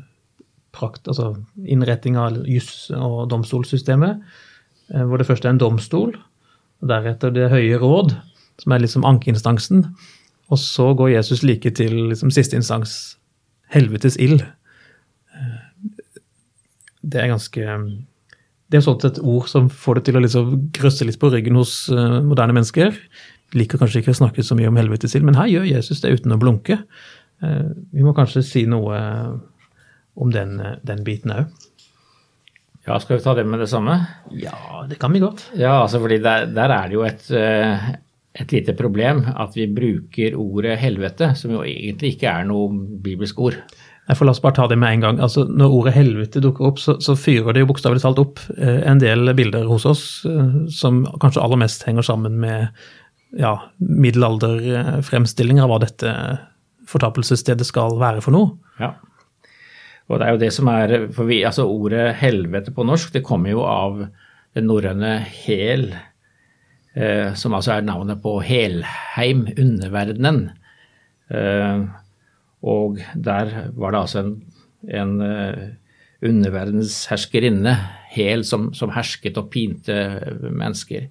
prakt, 0.74 1.06
altså 1.06 1.36
innretting 1.64 2.18
av 2.18 2.42
juss- 2.50 2.90
og 2.94 3.28
domstolssystemet. 3.30 4.18
Uh, 4.90 5.04
hvor 5.06 5.22
det 5.22 5.28
først 5.28 5.46
er 5.46 5.54
en 5.54 5.62
domstol, 5.62 6.16
og 6.82 6.90
deretter 6.90 7.30
Det 7.30 7.50
høye 7.52 7.78
råd, 7.78 8.16
som 8.60 8.74
er 8.74 8.82
liksom 8.82 9.06
ankeinstansen. 9.06 9.86
Og 10.50 10.58
så 10.58 10.90
går 10.98 11.14
Jesus 11.14 11.44
like 11.46 11.70
til 11.78 11.94
liksom, 12.10 12.32
siste 12.34 12.58
instans, 12.58 13.16
helvetes 13.70 14.18
ild. 14.18 14.42
Det 17.00 17.20
er 17.22 17.30
ganske 17.32 17.76
Det 18.70 18.78
er 18.78 18.84
sånn 18.84 19.00
et 19.08 19.20
ord 19.22 19.48
som 19.50 19.70
får 19.72 19.98
det 19.98 20.04
til 20.08 20.18
å 20.18 20.24
liksom 20.24 20.50
grøsse 20.76 21.06
litt 21.06 21.20
på 21.20 21.30
ryggen 21.32 21.58
hos 21.58 21.88
uh, 21.90 22.20
moderne 22.22 22.54
mennesker. 22.54 22.94
Liker 23.58 23.80
kanskje 23.80 24.04
ikke 24.04 24.14
å 24.14 24.20
snakke 24.20 24.44
så 24.46 24.54
mye 24.54 24.70
om 24.70 24.78
helvetesild, 24.78 25.26
men 25.26 25.38
her 25.38 25.50
gjør 25.50 25.66
Jesus 25.72 26.04
det 26.04 26.12
uten 26.14 26.36
å 26.36 26.38
blunke. 26.38 26.78
Uh, 27.42 27.72
vi 27.90 28.06
må 28.06 28.14
kanskje 28.14 28.44
si 28.46 28.62
noe 28.70 29.00
om 30.20 30.30
den, 30.34 30.60
den 30.86 31.02
biten 31.06 31.34
òg. 31.34 31.50
Ja, 32.86 32.96
skal 33.00 33.18
vi 33.18 33.24
ta 33.24 33.34
det 33.36 33.44
med 33.44 33.60
det 33.60 33.68
samme? 33.68 33.98
Ja, 34.32 34.84
det 34.88 34.96
kan 35.00 35.12
vi 35.12 35.20
godt. 35.20 35.44
Ja, 35.54 35.82
altså 35.82 36.00
fordi 36.00 36.20
der, 36.24 36.46
der 36.50 36.72
er 36.72 36.88
det 36.88 36.96
jo 36.96 37.04
et, 37.04 37.26
eh, 37.36 37.90
et, 38.32 38.52
lite 38.54 38.74
problem 38.78 39.20
at 39.30 39.56
vi 39.56 39.68
bruker 39.68 40.38
ordet 40.40 40.78
helvete, 40.80 41.34
som 41.36 41.52
jo 41.54 41.60
egentlig 41.66 42.14
ikke 42.16 42.32
er 42.32 42.48
noe 42.48 42.72
bibelsk 43.04 43.40
ord. 43.44 43.60
Jeg 44.10 44.18
får 44.18 44.26
La 44.26 44.32
oss 44.34 44.42
bare 44.42 44.56
ta 44.56 44.64
det 44.66 44.78
med 44.80 44.96
en 44.96 45.02
gang. 45.04 45.18
Altså, 45.22 45.44
når 45.46 45.74
ordet 45.76 45.94
helvete 45.94 46.42
dukker 46.42 46.66
opp, 46.66 46.80
så, 46.82 46.96
så 46.98 47.14
fyrer 47.14 47.54
det 47.54 47.62
jo 47.62 47.68
bokstavelig 47.70 48.02
talt 48.02 48.18
opp 48.18 48.40
eh, 48.56 48.80
en 48.90 48.98
del 48.98 49.30
bilder 49.38 49.68
hos 49.70 49.86
oss 49.86 50.02
eh, 50.26 50.56
som 50.74 51.04
kanskje 51.22 51.44
aller 51.44 51.60
mest 51.62 51.86
henger 51.86 52.06
sammen 52.08 52.40
med 52.42 52.72
ja, 53.38 53.52
middelalderfremstillinger 53.78 55.62
av 55.62 55.70
hva 55.70 55.78
dette 55.84 56.14
fortapelsesstedet 56.90 57.68
skal 57.68 58.00
være 58.00 58.24
for 58.24 58.34
noe. 58.34 58.56
Ja. 58.82 58.96
Og 60.10 60.18
det 60.18 60.26
er 60.26 60.34
jo 60.34 60.42
det 60.42 60.50
som 60.56 60.68
er 60.72 60.96
For 61.14 61.28
vi, 61.30 61.44
altså 61.46 61.68
ordet 61.70 62.16
helvete 62.18 62.74
på 62.74 62.82
norsk, 62.86 63.12
det 63.14 63.22
kommer 63.26 63.54
jo 63.54 63.62
av 63.62 64.02
det 64.58 64.64
norrøne 64.66 65.20
hel, 65.44 65.92
eh, 66.98 67.30
som 67.38 67.54
altså 67.54 67.76
er 67.76 67.86
navnet 67.86 68.18
på 68.24 68.40
Helheim, 68.42 69.46
underverdenen. 69.54 70.48
Eh, 71.30 71.84
og 72.62 73.00
der 73.14 73.70
var 73.76 73.94
det 73.94 74.00
altså 74.00 74.22
en, 74.24 74.34
en 74.88 75.14
uh, 75.20 75.68
underverdensherskerinne, 76.26 77.74
Hel, 78.10 78.42
som, 78.44 78.72
som, 78.74 78.90
hersket 78.90 79.38
og 79.38 79.52
pinte 79.54 79.94
mennesker. 80.42 81.06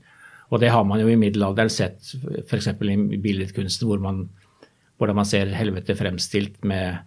Og 0.51 0.59
det 0.59 0.71
har 0.73 0.83
man 0.83 0.99
jo 0.99 1.07
i 1.07 1.17
middelalderen 1.19 1.71
sett 1.71 2.11
f.eks. 2.49 2.67
i 2.67 3.21
billedkunsten, 3.23 3.87
hvor 3.87 4.01
man, 4.03 4.25
hvordan 4.99 5.15
man 5.21 5.29
ser 5.29 5.53
helvete 5.55 5.95
fremstilt 5.95 6.59
med 6.67 6.99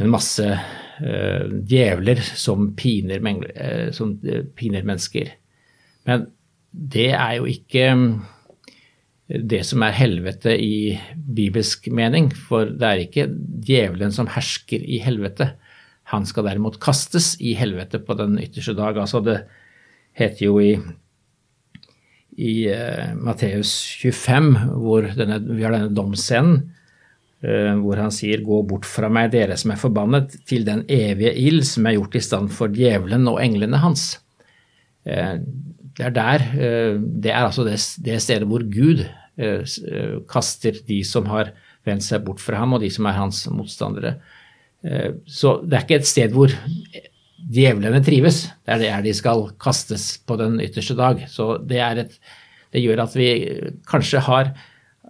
en 0.00 0.12
masse 0.12 0.46
uh, 0.46 1.44
djevler 1.68 2.22
som 2.22 2.70
piner, 2.78 3.18
uh, 3.18 3.90
som 3.92 4.14
piner, 4.56 4.86
mennesker. 4.86 5.34
Men 6.08 6.30
det 6.72 7.10
er 7.12 7.34
jo 7.40 7.50
ikke 7.50 7.90
det 9.32 9.62
som 9.64 9.82
er 9.84 9.94
helvete 9.96 10.54
i 10.60 10.98
bibelsk 11.14 11.88
mening, 11.94 12.30
for 12.34 12.68
det 12.68 12.88
er 12.88 13.04
ikke 13.04 13.28
djevelen 13.64 14.12
som 14.14 14.28
hersker 14.30 14.82
i 14.82 15.00
helvete. 15.02 15.52
Han 16.12 16.26
skal 16.28 16.48
derimot 16.48 16.80
kastes 16.82 17.34
i 17.40 17.54
helvete 17.56 18.02
på 18.02 18.16
den 18.18 18.36
ytterste 18.42 18.74
dag. 18.76 18.98
Altså 19.00 19.22
det 19.24 19.38
heter 20.18 20.44
jo 20.44 20.58
i, 20.60 20.74
i 22.36 22.54
Matteus 23.16 23.72
25, 24.02 24.52
hvor 24.82 25.08
denne, 25.16 25.40
vi 25.48 25.64
har 25.64 25.76
denne 25.76 25.94
domsscenen, 25.96 26.60
uh, 27.46 27.74
hvor 27.80 28.02
han 28.02 28.12
sier 28.12 28.44
gå 28.44 28.60
bort 28.68 28.88
fra 28.88 29.08
meg, 29.12 29.32
dere 29.32 29.56
som 29.60 29.72
er 29.72 29.80
forbannet, 29.80 30.36
til 30.48 30.66
den 30.68 30.84
evige 30.92 31.32
ild 31.40 31.64
som 31.70 31.88
er 31.88 31.96
gjort 31.96 32.20
i 32.20 32.26
stand 32.28 32.52
for 32.52 32.72
djevelen 32.74 33.24
og 33.32 33.40
englene 33.40 33.80
hans. 33.80 34.10
Uh, 35.08 35.40
det 35.96 36.06
er 36.06 36.14
der, 36.16 36.44
eh, 36.56 37.00
det 37.22 37.32
er 37.32 37.44
altså 37.44 37.64
det, 37.64 37.76
det 38.04 38.22
stedet 38.22 38.48
hvor 38.48 38.64
Gud 38.64 39.04
kaster 40.28 40.76
de 40.86 40.98
som 41.08 41.28
har 41.32 41.54
vendt 41.86 42.04
seg 42.06 42.24
bort 42.26 42.42
fra 42.42 42.60
ham, 42.60 42.76
og 42.76 42.82
de 42.84 42.90
som 42.92 43.08
er 43.08 43.16
hans 43.16 43.44
motstandere. 43.50 44.16
Så 45.26 45.56
det 45.64 45.78
er 45.78 45.86
ikke 45.86 46.00
et 46.00 46.10
sted 46.10 46.34
hvor 46.34 46.52
djevlene 47.50 48.02
trives. 48.04 48.44
Det 48.66 48.76
er 48.76 48.82
der 48.82 49.06
de 49.06 49.14
skal 49.16 49.48
kastes 49.62 50.16
på 50.26 50.36
den 50.40 50.60
ytterste 50.62 50.96
dag. 50.98 51.24
Så 51.30 51.56
det, 51.58 51.80
et, 51.80 52.14
det 52.74 52.84
gjør 52.84 53.04
at 53.06 53.16
vi 53.16 53.30
kanskje 53.88 54.22
har 54.28 54.52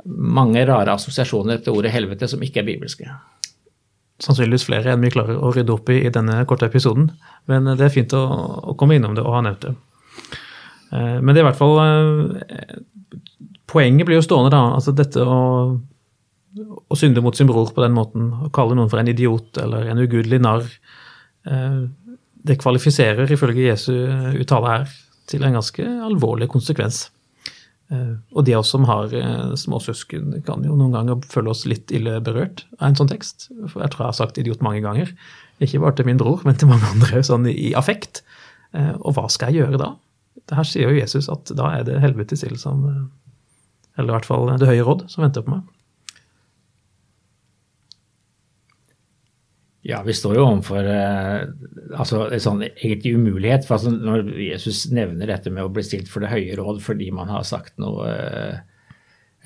mange 0.06 0.64
rare 0.66 0.96
assosiasjoner 0.96 1.60
til 1.62 1.76
ordet 1.76 1.92
helvete 1.94 2.28
som 2.30 2.42
ikke 2.42 2.62
er 2.62 2.68
bibelske. 2.72 3.10
Sannsynligvis 4.22 4.66
flere 4.68 4.92
enn 4.92 5.02
vi 5.02 5.12
klarer 5.12 5.38
å 5.38 5.52
rydde 5.54 5.74
opp 5.74 5.90
i 5.92 6.02
i 6.06 6.12
denne 6.14 6.42
korte 6.48 6.68
episoden. 6.70 7.10
Men 7.50 7.66
det 7.74 7.86
er 7.86 7.94
fint 7.94 8.14
å, 8.16 8.22
å 8.72 8.76
komme 8.78 8.98
innom 8.98 9.16
det 9.18 9.24
og 9.26 9.36
ha 9.36 9.44
nevnt 9.46 9.66
det. 9.66 9.74
Eh, 10.92 11.18
men 11.20 11.32
det 11.32 11.40
er 11.40 11.46
i 11.46 11.48
hvert 11.50 11.60
fall 11.60 11.78
eh, 11.82 12.80
Poenget 13.72 14.04
blir 14.04 14.18
jo 14.18 14.26
stående, 14.26 14.52
da. 14.52 14.74
Altså 14.76 14.92
dette 14.92 15.22
å, 15.24 15.38
å 16.92 16.98
synde 16.98 17.22
mot 17.24 17.36
sin 17.36 17.48
bror 17.48 17.70
på 17.72 17.80
den 17.84 17.94
måten, 17.96 18.28
å 18.44 18.50
kalle 18.52 18.76
noen 18.76 18.90
for 18.92 19.00
en 19.00 19.08
idiot 19.08 19.56
eller 19.62 19.88
en 19.88 20.02
ugudelig 20.02 20.42
narr, 20.44 20.66
eh, 21.48 21.78
det 22.42 22.58
kvalifiserer 22.60 23.32
ifølge 23.32 23.70
Jesu 23.70 23.94
uttale 24.42 24.74
her 24.74 24.92
til 25.30 25.46
en 25.46 25.56
ganske 25.56 25.86
alvorlig 26.10 26.50
konsekvens. 26.52 27.06
Og 27.92 28.42
de 28.44 28.54
av 28.56 28.64
oss 28.64 28.72
som 28.72 28.86
har 28.88 29.12
småsøsken, 29.60 30.32
kan 30.42 30.64
jo 30.66 30.74
noen 30.74 30.94
ganger 30.96 31.22
føle 31.30 31.52
oss 31.52 31.62
litt 31.68 31.92
ille 31.94 32.16
berørt 32.24 32.64
av 32.80 32.88
en 32.88 32.98
sånn 32.98 33.10
tekst. 33.12 33.46
For 33.68 33.84
jeg 33.84 33.92
tror 33.92 34.02
jeg 34.02 34.08
har 34.08 34.18
sagt 34.18 34.40
idiot 34.42 34.64
mange 34.64 34.82
ganger. 34.82 35.12
Ikke 35.62 35.78
bare 35.84 35.94
til 36.00 36.08
min 36.08 36.18
bror, 36.18 36.42
men 36.48 36.58
til 36.58 36.72
mange 36.72 36.88
andre, 36.90 37.22
sånn 37.22 37.46
i 37.52 37.70
affekt. 37.78 38.24
Og 38.74 39.12
hva 39.14 39.28
skal 39.30 39.52
jeg 39.52 39.62
gjøre 39.62 39.80
da? 39.84 39.92
Her 40.52 40.66
sier 40.68 40.90
jo 40.90 40.98
Jesus 40.98 41.28
at 41.32 41.52
da 41.56 41.68
er 41.78 41.86
det 41.86 42.00
helvetes 42.02 42.42
ild 42.46 42.58
som 42.60 42.84
Eller 43.96 44.10
i 44.10 44.14
hvert 44.16 44.28
fall 44.28 44.50
Det 44.60 44.68
høye 44.68 44.84
råd 44.86 45.06
som 45.12 45.24
venter 45.24 45.44
på 45.44 45.54
meg. 45.54 45.68
Ja, 49.82 49.98
vi 50.06 50.14
står 50.14 50.36
jo 50.38 50.44
overfor 50.46 50.86
eh, 50.86 51.40
altså, 51.98 52.26
en 52.30 52.42
sånn 52.42 52.60
egentlig 52.68 53.16
umulighet. 53.18 53.64
for 53.66 53.80
altså, 53.80 53.90
Når 53.90 54.28
Jesus 54.38 54.84
nevner 54.94 55.26
dette 55.26 55.50
med 55.50 55.66
å 55.66 55.72
bli 55.74 55.82
stilt 55.82 56.10
for 56.10 56.22
det 56.22 56.30
høye 56.30 56.54
råd 56.58 56.78
fordi 56.84 57.10
man 57.14 57.32
har 57.32 57.42
sagt 57.46 57.74
noe 57.82 58.06
eh, 58.06 58.60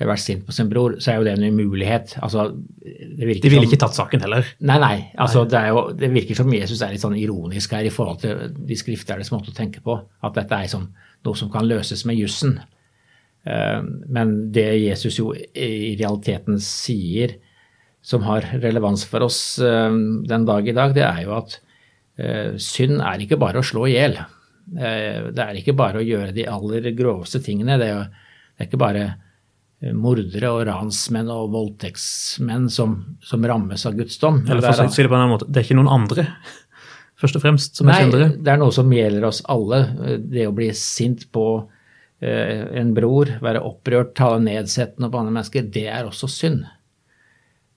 vært 0.05 0.21
sint 0.21 0.43
på 0.45 0.53
sin 0.53 0.69
bror, 0.69 0.99
så 1.01 1.09
er 1.09 1.15
jo 1.17 1.25
det 1.25 1.33
en 1.33 1.57
umulighet. 1.57 2.13
Altså, 2.21 2.51
det 2.83 3.39
De 3.41 3.49
ville 3.49 3.65
ikke 3.65 3.79
tatt 3.81 3.97
saken 3.97 4.21
heller? 4.21 4.45
Nei, 4.61 4.77
nei. 4.83 4.97
Altså, 5.17 5.41
nei. 5.41 5.49
Det, 5.55 5.63
jo, 5.71 5.83
det, 5.97 6.11
virker 6.13 6.37
som 6.37 6.53
Jesus 6.53 6.83
er 6.85 6.93
litt 6.93 7.01
sånn 7.01 7.17
ironisk 7.17 7.73
her 7.73 7.87
i 7.87 7.93
forhold 7.93 8.21
til 8.21 8.53
de 8.53 8.77
skriftlærdes 8.77 9.33
måte 9.33 9.49
å 9.49 9.57
tenke 9.57 9.81
på. 9.81 9.97
At 10.21 10.37
dette 10.37 10.59
er 10.59 10.69
sånn, 10.69 10.85
noe 11.25 11.39
som 11.39 11.49
kan 11.53 11.65
løses 11.65 12.05
med 12.05 12.21
jussen. 12.21 12.59
Uh, 13.47 13.81
men 14.11 14.37
det 14.53 14.69
Jesus 14.83 15.17
jo 15.17 15.31
i 15.33 15.95
realiteten 15.97 16.61
sier, 16.61 17.39
som 18.07 18.23
har 18.23 18.45
relevans 18.61 19.03
for 19.09 19.25
oss 19.25 19.59
eh, 19.59 19.95
den 20.29 20.45
dag 20.47 20.67
i 20.67 20.75
dag, 20.75 20.93
det 20.95 21.03
er 21.03 21.25
jo 21.25 21.33
at 21.35 21.57
eh, 22.15 22.55
synd 22.61 23.01
er 23.03 23.23
ikke 23.23 23.39
bare 23.41 23.59
å 23.59 23.65
slå 23.67 23.83
i 23.89 23.97
hjel. 23.97 24.15
Eh, 24.75 25.27
det 25.35 25.43
er 25.43 25.59
ikke 25.59 25.75
bare 25.75 25.99
å 25.99 26.05
gjøre 26.05 26.35
de 26.35 26.45
aller 26.47 26.87
groveste 26.95 27.41
tingene. 27.43 27.75
Det 27.81 27.89
er, 27.91 28.05
det 28.55 28.63
er 28.63 28.69
ikke 28.69 28.79
bare 28.79 29.03
mordere 29.93 30.49
og 30.49 30.63
ransmenn 30.69 31.29
og 31.29 31.51
voldtektsmenn 31.53 32.65
som, 32.73 32.95
som 33.21 33.45
rammes 33.45 33.85
av 33.85 33.97
Guds 33.97 34.17
dom. 34.21 34.41
Eller 34.47 34.65
for 34.65 34.87
å 34.87 34.89
si 34.89 35.05
det 35.05 35.11
på 35.11 35.17
en 35.17 35.21
annen 35.21 35.35
måte, 35.35 35.49
det 35.49 35.61
er 35.61 35.67
ikke 35.67 35.77
noen 35.77 35.91
andre, 35.93 36.25
først 37.21 37.37
og 37.37 37.45
fremst, 37.45 37.77
som 37.77 37.91
er 37.93 38.05
syndere? 38.05 38.29
Nei, 38.31 38.43
det 38.45 38.53
er 38.53 38.61
noe 38.61 38.73
som 38.73 38.93
gjelder 38.93 39.27
oss 39.29 39.43
alle. 39.53 39.83
Det 40.23 40.47
å 40.49 40.55
bli 40.57 40.71
sint 40.77 41.27
på 41.33 41.47
en 42.17 42.95
bror, 42.97 43.29
være 43.45 43.61
opprørt, 43.61 44.15
tale 44.17 44.39
nedsettende 44.41 45.11
på 45.13 45.19
andre 45.19 45.35
mennesker, 45.35 45.67
det 45.69 45.85
er 45.93 46.07
også 46.07 46.29
synd. 46.33 46.63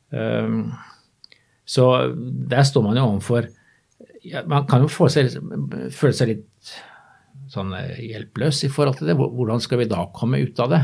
Um, 0.09 0.71
så 1.69 1.87
der 2.51 2.65
står 2.67 2.83
man 2.83 2.97
jo 2.99 3.05
overfor 3.07 3.45
ja, 4.27 4.41
Man 4.43 4.65
kan 4.67 4.83
jo 4.83 5.07
seg, 5.13 5.37
føle 5.95 6.17
seg 6.17 6.33
litt 6.33 6.73
sånn 7.51 7.71
eh, 7.77 8.01
hjelpeløs 8.09 8.65
i 8.67 8.71
forhold 8.73 8.99
til 8.99 9.11
det. 9.11 9.15
Hvordan 9.19 9.63
skal 9.63 9.81
vi 9.81 9.87
da 9.91 10.03
komme 10.15 10.41
ut 10.43 10.59
av 10.63 10.73
det? 10.75 10.81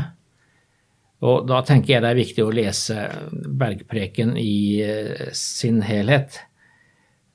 Og 1.25 1.47
da 1.49 1.63
tenker 1.65 1.95
jeg 1.95 2.03
det 2.03 2.11
er 2.11 2.19
viktig 2.19 2.43
å 2.45 2.53
lese 2.53 3.07
Bergpreken 3.31 4.35
i 4.37 4.83
eh, 4.85 5.29
sin 5.33 5.81
helhet. 5.85 6.37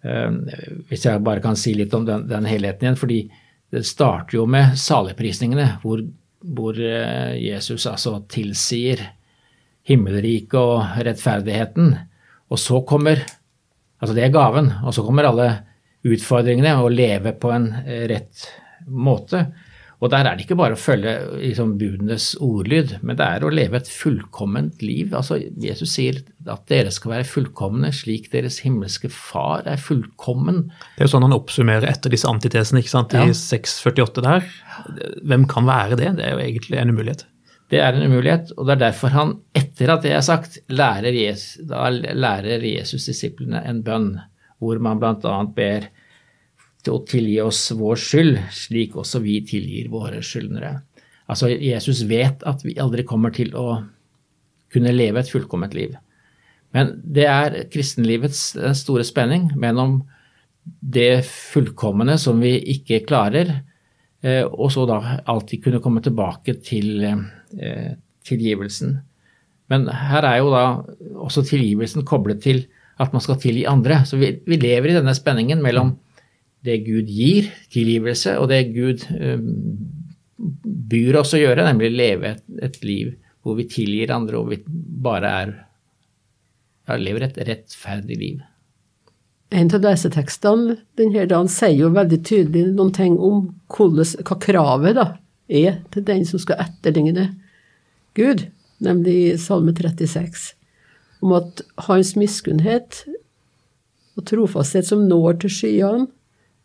Ehm, 0.06 0.44
hvis 0.90 1.06
jeg 1.08 1.22
bare 1.26 1.42
kan 1.42 1.58
si 1.58 1.74
litt 1.78 1.94
om 1.94 2.06
den, 2.06 2.28
den 2.30 2.46
helheten 2.46 2.86
igjen. 2.86 2.98
fordi 2.98 3.20
det 3.72 3.86
starter 3.88 4.36
jo 4.36 4.46
med 4.46 4.76
saligprisningene, 4.78 5.78
hvor, 5.82 6.02
hvor 6.44 6.78
eh, 6.78 7.34
Jesus 7.40 7.86
altså 7.88 8.18
tilsier 8.30 9.00
himmelriket 9.88 10.58
og 10.60 10.98
rettferdigheten. 11.06 11.94
Og 12.52 12.60
så 12.60 12.82
kommer 12.86 13.24
Altså 14.02 14.16
det 14.16 14.24
er 14.24 14.32
gaven. 14.34 14.72
Og 14.82 14.90
så 14.96 15.04
kommer 15.06 15.28
alle 15.28 15.44
utfordringene, 16.02 16.72
å 16.74 16.88
leve 16.90 17.36
på 17.38 17.52
en 17.54 17.68
eh, 17.84 18.02
rett 18.10 18.48
måte. 18.90 19.44
Og 20.02 20.10
der 20.10 20.26
er 20.26 20.34
det 20.34 20.42
ikke 20.42 20.58
bare 20.58 20.74
å 20.74 20.80
følge 20.80 21.12
liksom, 21.38 21.76
budenes 21.78 22.32
ordlyd, 22.42 22.96
men 23.06 23.18
det 23.20 23.26
er 23.36 23.44
å 23.46 23.52
leve 23.54 23.78
et 23.78 23.90
fullkomment 23.90 24.82
liv. 24.82 25.12
Altså, 25.14 25.38
Jesus 25.62 25.94
sier 25.94 26.18
at 26.50 26.64
dere 26.70 26.90
skal 26.90 27.12
være 27.14 27.28
fullkomne 27.30 27.92
slik 27.94 28.26
deres 28.32 28.58
himmelske 28.64 29.12
far 29.14 29.62
er 29.70 29.78
fullkommen. 29.78 30.64
Det 30.96 31.04
er 31.04 31.06
jo 31.06 31.12
sånn 31.14 31.28
han 31.28 31.36
oppsummerer 31.36 31.86
etter 31.86 32.10
disse 32.10 32.26
antitesene 32.26 32.82
ikke 32.82 32.94
sant? 32.96 33.14
i 33.14 33.28
ja. 33.30 33.36
648 33.38 34.26
der. 34.26 34.50
Hvem 35.22 35.46
kan 35.50 35.70
være 35.70 36.00
det? 36.00 36.10
Det 36.18 36.26
er 36.26 36.34
jo 36.34 36.42
egentlig 36.48 36.82
en 36.82 36.94
umulighet. 36.96 37.24
Det 37.70 37.78
er 37.80 37.94
en 37.96 38.10
umulighet, 38.10 38.50
og 38.58 38.66
det 38.66 38.74
er 38.74 38.84
derfor 38.88 39.14
han, 39.14 39.36
etter 39.56 39.94
at 39.94 40.02
det 40.04 40.10
er 40.12 40.26
sagt, 40.26 40.58
lærer 40.68 41.14
Jesus, 41.14 41.62
da 41.70 41.86
lærer 41.88 42.66
Jesus 42.66 43.06
disiplene 43.08 43.62
en 43.70 43.80
bønn, 43.86 44.10
hvor 44.60 44.82
man 44.82 44.98
bl.a. 45.00 45.38
ber 45.56 45.86
til 46.82 46.96
å 46.96 47.02
tilgi 47.06 47.38
oss 47.42 47.64
vår 47.78 48.00
skyld, 48.00 48.38
slik 48.54 48.96
også 48.98 49.22
vi 49.22 49.38
tilgir 49.46 49.90
våre 49.92 50.22
skyldnere. 50.24 50.80
Altså, 51.30 51.52
Jesus 51.54 52.02
vet 52.10 52.42
at 52.48 52.64
vi 52.66 52.78
aldri 52.82 53.04
kommer 53.08 53.34
til 53.34 53.54
å 53.56 53.82
kunne 54.72 54.94
leve 54.94 55.22
et 55.22 55.30
fullkomment 55.30 55.74
liv. 55.76 55.94
Men 56.72 56.94
det 57.04 57.28
er 57.28 57.58
kristenlivets 57.72 58.52
store 58.80 59.04
spenning 59.04 59.50
mellom 59.60 60.00
det 60.62 61.24
fullkomne 61.28 62.16
som 62.20 62.40
vi 62.42 62.54
ikke 62.74 63.02
klarer, 63.06 63.50
eh, 64.24 64.44
og 64.46 64.70
så 64.72 64.86
da 64.88 64.98
alltid 65.28 65.64
kunne 65.66 65.82
komme 65.84 66.02
tilbake 66.04 66.56
til 66.64 67.04
eh, 67.04 67.92
tilgivelsen. 68.26 68.96
Men 69.72 69.88
her 69.88 70.26
er 70.28 70.38
jo 70.40 70.52
da 70.52 70.64
også 71.24 71.44
tilgivelsen 71.48 72.06
koblet 72.08 72.42
til 72.44 72.64
at 73.02 73.12
man 73.14 73.22
skal 73.24 73.38
tilgi 73.40 73.66
andre. 73.68 74.02
Så 74.06 74.18
vi, 74.20 74.34
vi 74.46 74.58
lever 74.60 74.92
i 74.92 74.96
denne 74.98 75.14
spenningen 75.16 75.62
mellom 75.64 75.96
det 76.62 76.78
Gud 76.86 77.10
gir, 77.10 77.50
tilgivelse, 77.74 78.36
og 78.38 78.48
det 78.52 78.62
Gud 78.74 79.04
um, 79.10 79.48
byr 80.62 81.18
oss 81.22 81.34
å 81.34 81.40
gjøre, 81.40 81.66
nemlig 81.66 81.92
leve 81.94 82.36
et, 82.36 82.46
et, 82.62 82.78
liv 82.86 83.12
hvor 83.42 83.58
vi 83.58 83.66
tilgir 83.70 84.12
andre 84.14 84.38
og 84.38 84.52
vi 84.52 84.60
bare 85.02 85.30
er 85.42 85.52
ja, 86.86 86.98
lever 86.98 87.26
et 87.26 87.40
rettferdig 87.48 88.18
liv. 88.18 88.40
En 89.52 89.68
av 89.74 89.82
lesetekstene 89.84 90.78
denne 90.98 91.26
dagen 91.28 91.50
sier 91.50 91.82
jo 91.82 91.90
veldig 91.92 92.20
tydelig 92.24 92.64
noen 92.70 92.94
ting 92.94 93.18
om 93.18 93.48
hva 93.74 94.38
kravet 94.40 94.96
da 94.96 95.08
er 95.52 95.82
til 95.92 96.06
den 96.06 96.24
som 96.28 96.40
skal 96.40 96.62
etterligne 96.62 97.32
Gud, 98.16 98.46
nemlig 98.84 99.16
i 99.26 99.36
Salme 99.40 99.74
36, 99.76 100.52
om 101.24 101.34
at 101.36 101.62
hans 101.88 102.14
miskunnhet 102.18 103.02
og 104.18 104.26
trofasthet 104.28 104.88
som 104.88 105.06
når 105.08 105.42
til 105.42 105.54
skyene, 105.58 106.08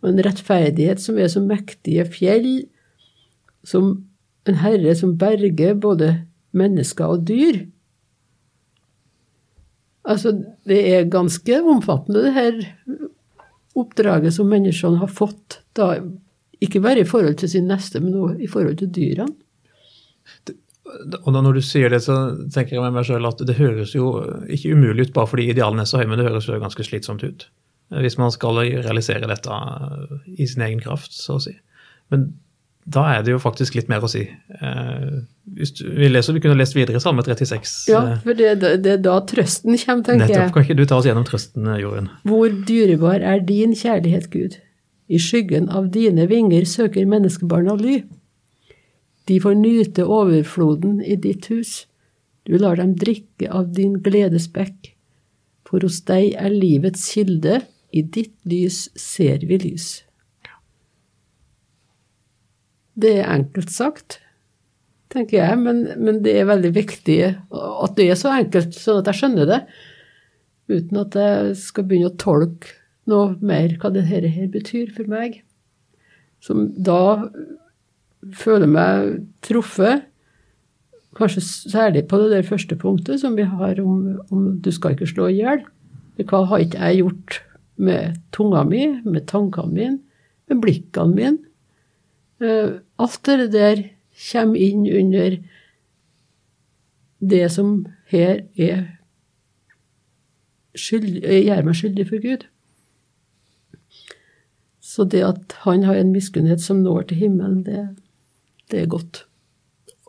og 0.03 0.11
en 0.11 0.21
rettferdighet 0.25 1.01
som 1.01 1.17
er 1.17 1.31
som 1.33 1.47
mektige 1.49 2.05
fjell, 2.11 2.67
som 3.65 3.93
en 4.47 4.59
herre 4.61 4.93
som 4.95 5.17
berger 5.19 5.73
både 5.81 6.13
mennesker 6.57 7.17
og 7.17 7.25
dyr, 7.27 7.65
Altså, 10.07 10.31
det 10.67 10.77
er 10.87 11.09
ganske 11.11 11.57
omfattende, 11.67 12.21
det 12.23 12.35
her 12.35 12.61
oppdraget 13.77 14.33
som 14.33 14.47
menneskene 14.49 15.01
har 15.01 15.11
fått, 15.11 15.59
da, 15.75 15.97
ikke 16.63 16.81
bare 16.81 17.03
i 17.03 17.09
forhold 17.09 17.35
til 17.41 17.51
sin 17.51 17.67
neste, 17.69 17.99
men 18.01 18.15
også 18.15 18.39
i 18.39 18.47
forhold 18.47 18.79
til 18.79 18.93
dyrene. 18.95 19.35
Og 21.19 21.27
når 21.35 21.57
du 21.57 21.61
sier 21.65 21.91
det, 21.91 21.99
så 22.05 22.15
tenker 22.53 22.77
jeg 22.77 22.85
med 22.85 22.95
meg 22.95 23.05
selv 23.09 23.27
at 23.27 23.43
det 23.43 23.57
høres 23.59 23.91
jo 23.95 24.13
ikke 24.47 24.71
umulig 24.71 25.09
ut 25.09 25.13
bare 25.17 25.27
fordi 25.27 25.49
idealene 25.51 25.83
er 25.83 25.89
så 25.89 25.99
høye, 25.99 26.07
men 26.07 26.21
det 26.21 26.29
høres 26.29 26.47
jo 26.47 26.61
ganske 26.61 26.85
slitsomt 26.87 27.25
ut. 27.27 27.49
Hvis 27.87 28.17
man 28.19 28.33
skal 28.33 28.59
realisere 28.59 29.29
dette 29.29 29.61
i 30.35 30.47
sin 30.49 30.65
egen 30.65 30.81
kraft, 30.83 31.13
så 31.15 31.37
å 31.37 31.43
si. 31.43 31.53
Men 32.11 32.29
da 32.87 33.03
er 33.17 33.23
det 33.25 33.33
jo 33.33 33.39
faktisk 33.43 33.75
litt 33.75 33.89
mer 33.91 34.03
å 34.03 34.09
si. 34.11 34.21
Eh, 34.27 35.07
du, 35.43 35.63
vi 35.97 36.07
leser, 36.07 36.35
vi 36.35 36.43
kunne 36.43 36.55
lest 36.59 36.75
videre 36.75 37.01
Salme 37.03 37.23
36. 37.25 37.73
Ja, 37.91 38.01
for 38.23 38.37
det, 38.37 38.53
det, 38.63 38.93
er 38.93 39.01
da 39.03 39.17
trøsten 39.27 39.75
kommer, 39.75 40.05
tenker 40.07 40.23
Nettopp. 40.23 40.37
jeg. 40.39 40.53
Kan 40.55 40.67
ikke 40.67 40.77
du 40.79 40.85
ta 40.87 40.99
oss 40.99 41.09
gjennom 41.09 41.27
trøsten, 41.27 41.67
eh, 41.67 41.81
Jorunn? 41.83 42.07
Hvor 42.27 42.55
dyrebar 42.69 43.23
er 43.23 43.43
din 43.47 43.75
kjærlighet, 43.75 44.29
Gud? 44.31 44.59
I 45.07 45.19
skyggen 45.23 45.67
av 45.71 45.91
dine 45.91 46.27
vinger 46.31 46.67
søker 46.67 47.07
menneskebarna 47.07 47.75
ly. 47.79 48.01
De 49.27 49.39
får 49.43 49.59
nyte 49.59 50.07
overfloden 50.07 51.01
i 51.03 51.19
ditt 51.19 51.47
hus. 51.51 51.81
Du 52.47 52.55
lar 52.55 52.79
dem 52.79 52.95
drikke 52.95 53.51
av 53.51 53.73
din 53.75 53.99
gledesbekk. 54.03 54.93
For 55.67 55.83
hos 55.83 55.99
deg 56.07 56.37
er 56.39 56.53
livets 56.55 57.03
kilde, 57.11 57.65
i 57.95 58.03
ditt 58.03 58.35
lys 58.47 58.87
ser 58.99 59.45
vi 59.47 59.59
lys. 59.61 59.87
Det 62.97 63.13
er 63.21 63.29
enkelt 63.29 63.71
sagt, 63.71 64.19
tenker 65.13 65.39
jeg, 65.39 65.59
men, 65.61 65.83
men, 66.01 66.23
det 66.25 66.33
er 66.39 66.49
veldig 66.49 66.73
viktig 66.75 67.19
at 67.27 67.93
det 67.99 68.09
er 68.09 68.19
så 68.19 68.33
enkelt, 68.39 68.73
sånn 68.75 69.03
at 69.03 69.11
jeg 69.11 69.21
skjønner 69.21 69.49
det. 69.49 69.61
Uten 70.67 70.99
at 70.99 71.15
jeg 71.15 71.53
skal 71.61 71.87
begynne 71.87 72.11
å 72.11 72.19
tolke 72.19 72.73
noe 73.07 73.37
mer 73.39 73.77
hva 73.79 73.93
dette 73.93 74.09
her 74.09 74.49
betyr 74.51 74.91
for 74.95 75.07
meg. 75.09 75.41
Som 76.43 76.67
da 76.75 77.29
føler 78.35 78.67
meg 78.67 79.21
truffet, 79.45 80.07
kanskje 81.17 81.41
særlig 81.45 82.03
på 82.09 82.19
det 82.21 82.33
der 82.33 82.45
første 82.45 82.75
punktet 82.77 83.21
som 83.21 83.37
vi 83.37 83.45
har 83.47 83.79
om, 83.81 84.19
om 84.33 84.49
du 84.61 84.69
skal 84.73 84.93
ikke 84.93 85.09
slå 85.09 85.31
i 85.31 85.39
hjel. 85.39 85.63
Hva 86.17 86.43
har 86.49 86.65
ikke 86.65 86.81
jeg 86.81 87.03
gjort 87.03 87.39
med 87.77 88.17
tunga 88.35 88.63
mi, 88.67 88.85
med 89.05 89.27
tankene 89.29 89.73
mine, 89.73 89.99
med 90.49 90.61
blikkene 90.63 91.15
mine? 91.15 91.37
Eh, 92.41 92.79
alt 93.01 93.23
det 93.25 93.51
der 93.53 93.83
kommer 94.31 94.61
inn 94.61 94.85
under 94.85 95.37
det 97.19 97.47
som 97.53 97.85
her 98.11 98.43
er 98.57 98.83
skyld, 100.77 101.23
gjør 101.25 101.65
meg 101.65 101.77
skyldig 101.77 102.05
for 102.09 102.21
Gud. 102.21 102.45
Så 104.81 105.05
det 105.09 105.23
at 105.25 105.55
han 105.65 105.85
har 105.85 105.97
en 105.99 106.13
miskunnhet 106.13 106.61
som 106.63 106.83
når 106.85 107.09
til 107.09 107.23
himmelen, 107.23 107.63
det, 107.65 107.87
det, 108.71 108.83
er 108.83 108.91
godt. 108.91 109.25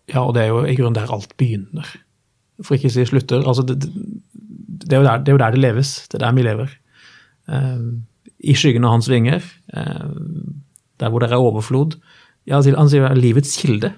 Ja, 0.09 0.23
og 0.23 0.35
det 0.37 0.45
er 0.45 0.53
jo 0.53 0.63
i 0.65 0.77
grunnen 0.79 0.97
der 0.97 1.13
alt 1.13 1.35
begynner. 1.41 1.89
For 2.65 2.77
ikke 2.77 2.91
å 2.91 2.95
si 2.95 3.07
slutter. 3.09 3.43
Altså, 3.43 3.65
det, 3.67 3.81
det, 3.83 4.93
er 4.93 5.03
der, 5.05 5.25
det, 5.25 5.33
er 5.33 5.37
jo 5.37 5.43
der, 5.43 5.57
det 5.57 5.65
leves. 5.65 5.95
Det 6.09 6.21
er 6.21 6.27
der 6.27 6.37
vi 6.39 6.47
lever. 6.47 6.73
Um, 7.49 8.07
I 8.39 8.55
skyggen 8.55 8.85
av 8.87 8.97
hans 8.97 9.09
vinger. 9.11 9.45
Um, 9.73 10.63
der 11.01 11.11
hvor 11.11 11.23
det 11.23 11.33
er 11.33 11.41
overflod. 11.41 11.97
Ja, 12.49 12.61
han 12.63 12.91
sier 12.91 13.17
livets 13.19 13.57
kilde. 13.61 13.93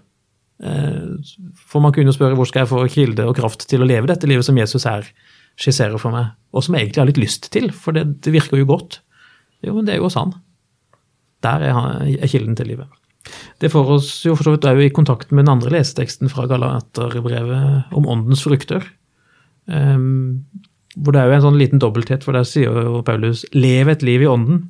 Eh, 0.61 1.33
for 1.71 1.81
man 1.81 1.95
kunne 1.97 2.13
spørre 2.13 2.37
hvor 2.37 2.49
skal 2.49 2.65
jeg 2.65 2.73
få 2.73 2.83
kilde 2.93 3.25
og 3.29 3.39
kraft 3.39 3.65
til 3.71 3.81
å 3.81 3.89
leve 3.89 4.11
dette 4.11 4.29
livet 4.29 4.45
som 4.45 4.59
Jesus 4.61 4.85
her 4.89 5.07
skisserer 5.61 5.97
for 6.01 6.13
meg, 6.15 6.35
og 6.53 6.65
som 6.65 6.77
jeg 6.77 6.87
egentlig 6.87 7.03
har 7.03 7.09
litt 7.11 7.21
lyst 7.21 7.51
til, 7.53 7.69
for 7.73 7.97
det, 7.97 8.07
det 8.25 8.33
virker 8.33 8.61
jo 8.61 8.69
godt. 8.69 9.01
Jo, 9.65 9.75
men 9.77 9.89
det 9.89 9.97
er 9.97 10.01
jo 10.01 10.13
sann. 10.13 10.35
Der 11.45 11.65
er, 11.69 11.77
er, 12.17 12.29
kilden 12.29 12.57
til 12.57 12.71
livet. 12.73 12.89
Det 13.61 13.71
får 13.73 13.93
oss 13.97 14.09
jo 14.25 14.35
for 14.37 14.47
så 14.47 14.55
vidt 14.55 14.69
òg 14.69 14.81
i 14.85 14.93
kontakt 14.93 15.33
med 15.33 15.45
den 15.45 15.53
andre 15.53 15.73
leseteksten 15.75 16.33
fra 16.33 16.47
Galaterbrevet 16.49 17.93
om 17.97 18.09
åndens 18.09 18.45
frukter. 18.45 18.87
Um, 19.69 20.47
hvor 20.97 21.15
det 21.15 21.23
er 21.23 21.31
jo 21.31 21.39
en 21.39 21.47
sånn 21.47 21.59
liten 21.61 21.83
dobbelthet, 21.83 22.25
for 22.27 22.35
der 22.35 22.47
sier 22.49 22.75
jo 22.75 23.03
Paulus 23.07 23.45
'lev 23.55 23.89
et 23.89 24.03
liv 24.03 24.23
i 24.25 24.31
ånden'. 24.31 24.65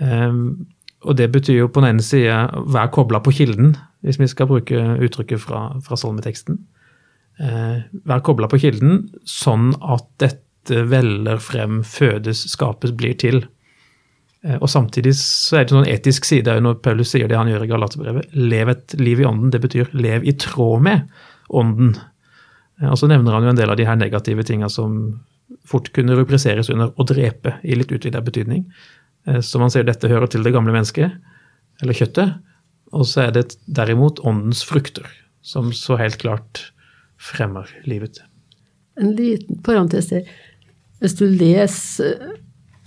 Um, 0.00 0.66
og 1.06 1.16
det 1.16 1.30
betyr 1.32 1.62
jo 1.62 1.68
på 1.68 1.80
den 1.80 1.96
ene 1.96 2.04
side 2.04 2.34
'vær 2.68 2.92
kobla 2.92 3.20
på 3.20 3.32
kilden, 3.32 3.76
hvis 4.04 4.20
vi 4.20 4.26
skal 4.26 4.46
bruke 4.46 4.76
uttrykket 5.00 5.40
fra, 5.40 5.80
fra 5.80 5.96
salmeteksten. 5.96 6.58
Uh, 7.40 7.84
vær 8.04 8.20
kobla 8.20 8.48
på 8.48 8.60
kilden 8.60 9.08
sånn 9.24 9.74
at 9.80 10.04
dette 10.18 10.84
veller 10.88 11.38
frem, 11.38 11.82
fødes, 11.84 12.44
skapes, 12.50 12.92
blir 12.92 13.16
til. 13.16 13.46
Uh, 14.44 14.58
og 14.60 14.68
samtidig 14.68 15.14
så 15.16 15.56
er 15.56 15.64
det 15.64 15.72
en 15.72 15.80
sånn 15.80 15.94
etisk 15.94 16.24
side 16.24 16.60
når 16.60 16.82
Paulus 16.84 17.14
sier 17.14 17.28
det 17.28 17.36
han 17.36 17.48
gjør 17.48 17.64
i 17.64 17.72
Galaterbrevet. 17.72 18.36
Lev 18.36 18.68
et 18.68 18.98
liv 19.00 19.20
i 19.20 19.24
ånden. 19.24 19.50
Det 19.50 19.60
betyr 19.60 19.88
lev 19.96 20.24
i 20.24 20.36
tråd 20.36 20.84
med 20.84 21.08
ånden. 21.48 21.96
Eh, 22.80 22.90
og 22.90 22.98
så 23.00 23.08
nevner 23.10 23.36
han 23.36 23.46
jo 23.46 23.54
en 23.54 23.60
del 23.60 23.72
av 23.72 23.78
de 23.80 23.88
her 23.88 23.98
negative 24.00 24.44
tinga 24.46 24.70
som 24.72 25.18
fort 25.66 25.92
kunne 25.94 26.16
rubriseres 26.18 26.70
under 26.72 26.92
å 26.94 27.06
drepe, 27.06 27.56
i 27.62 27.76
litt 27.78 27.92
utvida 27.94 28.22
betydning. 28.24 28.66
Eh, 29.26 29.40
så 29.40 29.60
man 29.62 29.72
ser 29.72 29.86
dette 29.86 30.10
hører 30.10 30.30
til 30.30 30.46
det 30.46 30.54
gamle 30.54 30.74
mennesket, 30.74 31.18
eller 31.82 31.96
kjøttet. 31.96 32.38
Og 32.94 33.06
så 33.08 33.26
er 33.26 33.36
det 33.36 33.58
derimot 33.66 34.22
åndens 34.26 34.62
frukter, 34.66 35.06
som 35.42 35.72
så 35.74 35.98
helt 36.00 36.18
klart 36.22 36.70
fremmer 37.20 37.70
livet. 37.88 38.20
En 39.00 39.14
liten 39.16 39.60
parentes 39.64 40.10
der. 40.12 40.28
Hvis 41.02 41.16
du 41.18 41.26
leser 41.28 42.38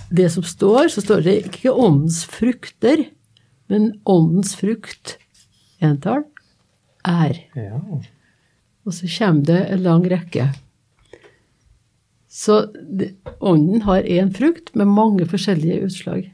det 0.09 0.29
som 0.33 0.45
står, 0.45 0.89
så 0.89 1.03
står 1.03 1.25
det 1.25 1.35
ikke 1.51 1.73
åndens 1.73 2.23
frukter, 2.29 3.03
men 3.69 3.91
åndens 4.09 4.55
frukt, 4.57 5.17
entall, 5.85 6.23
er. 7.05 7.37
Ja. 7.55 7.77
Og 8.89 8.95
så 8.97 9.05
kommer 9.19 9.45
det 9.45 9.59
en 9.69 9.85
lang 9.85 10.05
rekke. 10.09 10.47
Så 12.29 12.55
ånden 13.39 13.83
har 13.85 14.01
én 14.01 14.31
frukt 14.33 14.71
med 14.73 14.89
mange 14.89 15.27
forskjellige 15.29 15.83
utslag. 15.85 16.29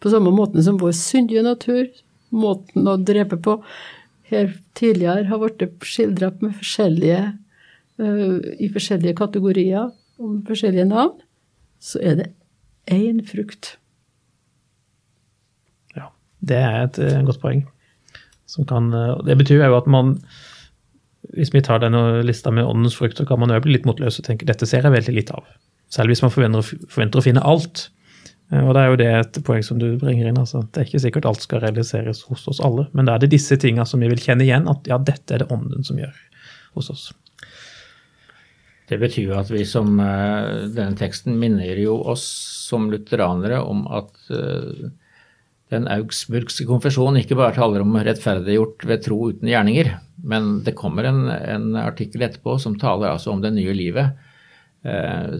På 0.00 0.12
samme 0.12 0.32
måten 0.36 0.64
som 0.64 0.76
vår 0.80 0.92
syndige 0.92 1.44
natur, 1.44 1.86
måten 2.28 2.88
å 2.88 2.98
drepe 3.00 3.38
på, 3.40 3.54
her 4.28 4.50
tidligere 4.76 5.24
har 5.30 5.40
blitt 5.40 5.86
skildra 5.86 6.32
med 6.42 6.56
forskjellige 6.58 7.20
uh, 8.02 8.36
i 8.60 8.68
forskjellige 8.74 9.16
kategorier 9.20 9.86
og 10.18 10.26
med 10.34 10.42
forskjellige 10.50 10.88
navn, 10.90 11.14
så 11.80 12.02
er 12.02 12.18
det 12.20 12.26
én 12.92 13.22
frukt. 13.24 13.76
Ja, 15.96 16.10
det 16.44 16.60
er 16.60 16.82
et 16.82 17.00
uh, 17.00 17.22
godt 17.28 17.40
poeng. 17.44 17.64
Kan, 18.68 18.92
uh, 18.92 19.22
det 19.24 19.38
betyr 19.40 19.64
jo 19.64 19.78
at 19.78 19.88
man 19.88 20.18
hvis 21.34 21.52
vi 21.54 21.62
tar 21.64 21.82
denne 21.82 22.22
lista 22.26 22.52
med 22.54 22.66
åndens 22.66 22.96
frukt, 22.98 23.18
så 23.18 23.26
kan 23.26 23.40
man 23.40 23.50
jo 23.50 23.60
bli 23.64 23.76
litt 23.76 23.88
motløs 23.88 24.20
og 24.20 24.28
tenke 24.28 24.48
dette 24.48 24.68
ser 24.68 24.86
jeg 24.86 24.94
veldig 24.94 25.14
litt 25.16 25.32
av. 25.34 25.44
Selv 25.92 26.12
hvis 26.12 26.22
man 26.24 26.32
forventer, 26.34 26.66
forventer 26.92 27.22
å 27.22 27.26
finne 27.26 27.44
alt. 27.46 27.88
Eh, 28.52 28.62
Og 28.62 28.74
det 28.74 28.82
er 28.82 28.88
jo 28.90 29.00
det 29.00 29.10
et 29.14 29.38
poeng 29.46 29.62
som 29.66 29.78
du 29.82 29.88
bringer 30.00 30.28
inn. 30.28 30.38
altså. 30.38 30.64
Det 30.72 30.82
er 30.82 30.88
ikke 30.88 31.04
sikkert 31.06 31.28
alt 31.30 31.42
skal 31.42 31.62
realiseres 31.64 32.22
hos 32.30 32.46
oss 32.48 32.60
alle, 32.60 32.88
men 32.92 33.06
da 33.06 33.14
er 33.16 33.24
det 33.24 33.34
disse 33.34 33.56
tinga 33.56 33.86
som 33.86 34.00
vi 34.00 34.10
vil 34.12 34.22
kjenne 34.22 34.46
igjen, 34.46 34.68
at 34.70 34.86
ja, 34.86 34.98
dette 34.98 35.34
er 35.34 35.44
det 35.44 35.52
ånden 35.54 35.86
som 35.86 35.98
gjør 35.98 36.14
hos 36.76 36.90
oss. 36.90 37.12
Det 38.86 39.00
betyr 39.02 39.32
jo 39.32 39.38
at 39.40 39.48
vi 39.50 39.64
som 39.66 39.96
eh, 39.98 40.68
Denne 40.70 40.94
teksten 40.98 41.38
minner 41.40 41.78
jo 41.80 41.96
oss 42.06 42.26
som 42.68 42.86
lutheranere 42.92 43.58
om 43.66 43.86
at 43.90 44.14
eh, 44.30 44.86
den 45.72 45.88
augsburgske 45.90 46.66
konfesjonen 46.68 47.18
ikke 47.22 47.38
bare 47.38 47.56
taler 47.56 47.82
om 47.82 47.96
rettferdiggjort 47.98 48.84
ved 48.86 49.02
tro 49.02 49.18
uten 49.32 49.50
gjerninger, 49.50 49.96
men 50.26 50.60
det 50.66 50.76
kommer 50.78 51.08
en, 51.08 51.26
en 51.26 51.72
artikkel 51.80 52.22
etterpå 52.26 52.54
som 52.62 52.78
taler 52.78 53.10
altså 53.10 53.32
om 53.32 53.42
det 53.42 53.50
nye 53.56 53.74
livet. 53.74 54.14
Eh, 54.86 55.34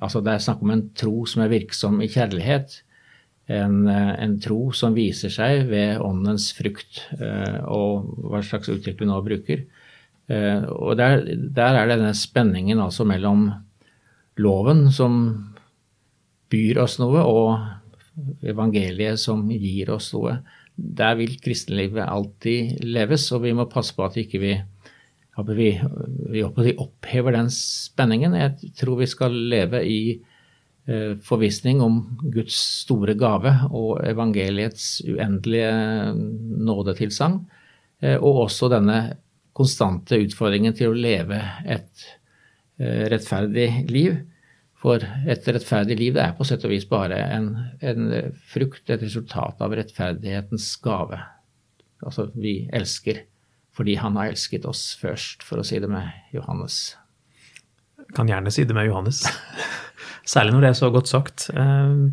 altså 0.00 0.24
Det 0.24 0.32
er 0.32 0.46
snakk 0.46 0.64
om 0.64 0.72
en 0.72 0.88
tro 0.96 1.26
som 1.28 1.44
er 1.44 1.52
virksom 1.52 2.00
i 2.00 2.08
kjærlighet. 2.08 2.80
En, 3.52 3.84
en 3.90 4.38
tro 4.40 4.70
som 4.72 4.96
viser 4.96 5.32
seg 5.32 5.66
ved 5.68 6.00
åndens 6.00 6.48
frukt, 6.56 7.02
eh, 7.18 7.60
og 7.68 8.08
hva 8.24 8.40
slags 8.40 8.72
uttrykk 8.72 9.04
vi 9.04 9.10
nå 9.10 9.20
bruker. 9.26 9.66
Eh, 10.32 10.64
og 10.72 10.96
der, 10.96 11.20
der 11.52 11.82
er 11.82 11.90
denne 11.92 12.14
spenningen 12.16 12.80
altså 12.80 13.04
mellom 13.04 13.50
loven 14.40 14.86
som 14.92 15.18
byr 16.48 16.80
oss 16.86 16.96
noe, 17.02 17.20
og 17.20 17.83
evangeliet 18.44 19.20
som 19.20 19.42
gir 19.50 19.90
oss 19.94 20.12
noe. 20.14 20.38
Der 20.74 21.16
vil 21.18 21.36
kristenlivet 21.42 22.06
alltid 22.06 22.82
leves, 22.84 23.28
og 23.34 23.44
vi 23.46 23.54
må 23.56 23.68
passe 23.70 23.94
på 23.94 24.06
at 24.06 24.18
ikke 24.20 24.40
vi, 24.42 24.52
ikke 25.34 25.56
vi, 25.58 25.70
vi 26.34 26.76
opphever 26.82 27.36
den 27.36 27.50
spenningen. 27.54 28.36
Jeg 28.38 28.72
tror 28.78 29.00
vi 29.02 29.10
skal 29.10 29.36
leve 29.54 29.82
i 29.86 29.98
eh, 30.14 31.14
forvissning 31.26 31.82
om 31.84 32.00
Guds 32.34 32.58
store 32.84 33.14
gave 33.18 33.54
og 33.70 34.02
evangeliets 34.06 34.98
uendelige 35.06 35.70
nådetilsagn, 36.66 37.40
eh, 38.02 38.18
og 38.18 38.46
også 38.48 38.70
denne 38.74 39.00
konstante 39.54 40.18
utfordringen 40.18 40.74
til 40.74 40.90
å 40.90 40.98
leve 40.98 41.38
et 41.70 42.08
eh, 42.82 43.06
rettferdig 43.12 43.68
liv. 43.90 44.18
For 44.84 45.00
et 45.00 45.46
rettferdig 45.48 45.96
liv 45.96 46.18
er 46.20 46.34
på 46.36 46.44
sett 46.44 46.64
og 46.66 46.74
vis 46.74 46.84
bare 46.88 47.16
en, 47.32 47.46
en 47.80 48.10
frukt, 48.52 48.84
et 48.92 49.00
resultat 49.00 49.62
av 49.64 49.72
rettferdighetens 49.72 50.66
gave. 50.84 51.22
Altså, 52.04 52.28
vi 52.36 52.66
elsker 52.68 53.24
fordi 53.74 53.96
han 53.98 54.14
har 54.20 54.30
elsket 54.30 54.68
oss 54.70 54.92
først, 55.00 55.42
for 55.42 55.58
å 55.58 55.64
si 55.66 55.80
det 55.82 55.88
med 55.90 56.06
Johannes. 56.36 56.94
Kan 58.14 58.28
gjerne 58.30 58.52
si 58.54 58.62
det 58.68 58.76
med 58.76 58.86
Johannes. 58.86 59.24
Særlig 60.34 60.54
når 60.54 60.62
det 60.62 60.68
er 60.68 60.78
så 60.78 60.90
godt 60.94 61.10
sagt. 61.10 61.48
Eh, 61.50 62.04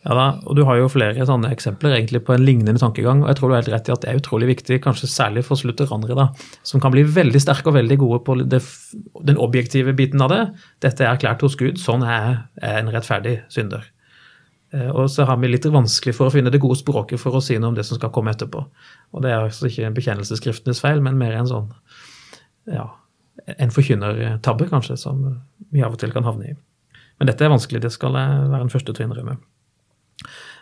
Ja 0.00 0.14
da, 0.16 0.40
og 0.48 0.56
Du 0.56 0.62
har 0.64 0.78
jo 0.80 0.88
flere 0.88 1.26
sånne 1.28 1.50
eksempler 1.52 1.92
egentlig 1.92 2.22
på 2.24 2.32
en 2.32 2.44
lignende 2.44 2.80
tankegang. 2.80 3.22
og 3.22 3.28
jeg 3.28 3.36
tror 3.36 3.48
du 3.48 3.54
har 3.54 3.62
helt 3.62 3.74
rett 3.74 3.88
i 3.88 3.92
at 3.92 4.00
Det 4.00 4.08
er 4.08 4.20
utrolig 4.20 4.48
viktig, 4.48 4.80
kanskje 4.80 5.10
særlig 5.12 5.44
for 5.44 5.60
slutteranere, 5.60 6.16
da, 6.16 6.28
som 6.62 6.80
kan 6.80 6.92
bli 6.92 7.04
veldig 7.04 7.40
sterke 7.40 7.68
og 7.68 7.74
veldig 7.74 7.98
gode 7.98 8.24
på 8.24 8.48
det, 8.48 8.62
den 9.24 9.36
objektive 9.36 9.92
biten 9.92 10.22
av 10.22 10.30
det. 10.30 10.42
Dette 10.80 11.04
er 11.04 11.14
erklært 11.14 11.42
hos 11.42 11.56
Gud, 11.56 11.76
sånn 11.76 12.02
er 12.02 12.48
jeg 12.62 12.78
en 12.80 12.88
rettferdig 12.88 13.42
synder. 13.52 13.84
Eh, 14.72 14.88
Og 14.88 15.10
så 15.10 15.26
har 15.26 15.36
vi 15.36 15.48
litt 15.48 15.64
vanskelig 15.64 16.14
for 16.14 16.28
å 16.28 16.32
finne 16.32 16.50
det 16.50 16.60
gode 16.60 16.78
språket 16.78 17.20
for 17.20 17.32
å 17.32 17.42
si 17.42 17.58
noe 17.58 17.68
om 17.68 17.74
det 17.74 17.84
som 17.84 17.98
skal 17.98 18.10
komme 18.10 18.32
etterpå. 18.32 18.64
Og 19.12 19.22
Det 19.22 19.30
er 19.30 19.44
altså 19.44 19.68
ikke 19.68 19.92
bekjennelsesskriftenes 19.94 20.80
feil, 20.80 21.02
men 21.02 21.18
mer 21.18 21.32
en 21.32 21.46
sånn 21.46 21.72
ja, 22.72 22.88
en 23.58 23.70
forkynnertabbe, 23.70 24.68
kanskje, 24.70 24.96
som 24.96 25.42
vi 25.72 25.82
av 25.82 25.92
og 25.92 25.98
til 25.98 26.12
kan 26.12 26.24
havne 26.24 26.52
i. 26.52 26.56
Men 27.18 27.26
dette 27.26 27.44
er 27.44 27.52
vanskelig, 27.52 27.80
det 27.82 27.92
skal 27.92 28.14
jeg 28.14 28.50
være 28.50 28.64
den 28.64 28.72
første 28.72 28.94
til 28.94 29.04
å 29.04 29.08
innrømme. 29.08 29.36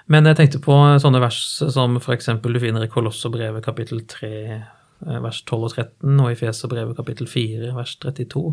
Men 0.08 0.28
jeg 0.28 0.38
tenkte 0.38 0.60
på 0.64 0.74
sånne 1.02 1.20
vers 1.20 1.38
som 1.60 1.98
f.eks. 2.00 2.30
du 2.40 2.60
finner 2.62 2.84
i 2.84 2.90
Kolosserbrevet 2.92 3.64
kapittel 3.64 4.00
3, 4.08 4.30
eh, 4.56 5.18
vers 5.24 5.42
12 5.44 5.58
og 5.58 5.74
13, 5.74 6.14
og 6.16 6.30
i 6.32 6.38
Feserbrevet 6.38 6.96
kapittel 6.96 7.28
4, 7.28 7.74
vers 7.76 7.92
32, 8.00 8.44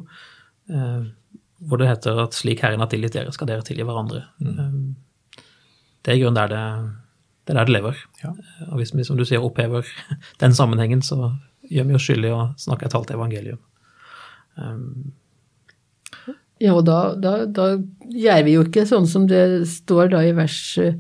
eh, 0.74 1.08
hvor 1.66 1.80
det 1.80 1.90
heter 1.90 2.20
at 2.26 2.36
slik 2.36 2.66
Herren 2.66 2.84
har 2.84 2.92
tilgitt 2.92 3.16
dere, 3.16 3.32
skal 3.32 3.50
dere 3.50 3.64
tilgi 3.66 3.88
hverandre. 3.88 4.26
Mm. 4.44 4.96
Det 6.04 6.12
er 6.12 6.20
i 6.20 6.22
grunnen 6.22 6.42
der 6.42 6.52
det, 6.52 6.64
det 7.48 7.56
er 7.56 7.62
der 7.62 7.70
det 7.70 7.78
lever. 7.78 8.02
Ja. 8.22 8.34
Og 8.68 8.82
hvis 8.82 8.92
vi, 8.94 9.06
som 9.08 9.18
du 9.18 9.24
sier, 9.26 9.44
opphever 9.44 9.88
den 10.44 10.58
sammenhengen, 10.58 11.06
så 11.06 11.32
gjør 11.72 11.88
vi 11.88 11.96
oss 11.98 12.10
skyldige 12.10 12.36
og 12.36 12.42
å 12.44 12.66
snakke 12.68 12.90
et 12.90 12.98
halvt 12.98 13.16
evangelium. 13.16 13.64
Ja, 16.64 16.76
og 16.78 16.86
da, 16.88 17.00
da, 17.20 17.34
da 17.52 17.74
gjør 18.08 18.46
vi 18.46 18.54
jo 18.56 18.64
ikke 18.64 18.86
sånn 18.88 19.08
som 19.10 19.26
det 19.28 19.66
står 19.68 20.14
da 20.14 20.22
i 20.24 20.32
vers 20.38 20.60
eh, 20.80 20.96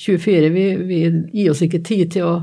24. 0.00 0.50
Vi, 0.52 0.66
vi 0.84 1.00
gir 1.32 1.52
oss 1.52 1.62
ikke 1.64 1.80
tid 1.86 2.12
til 2.16 2.28
å 2.28 2.34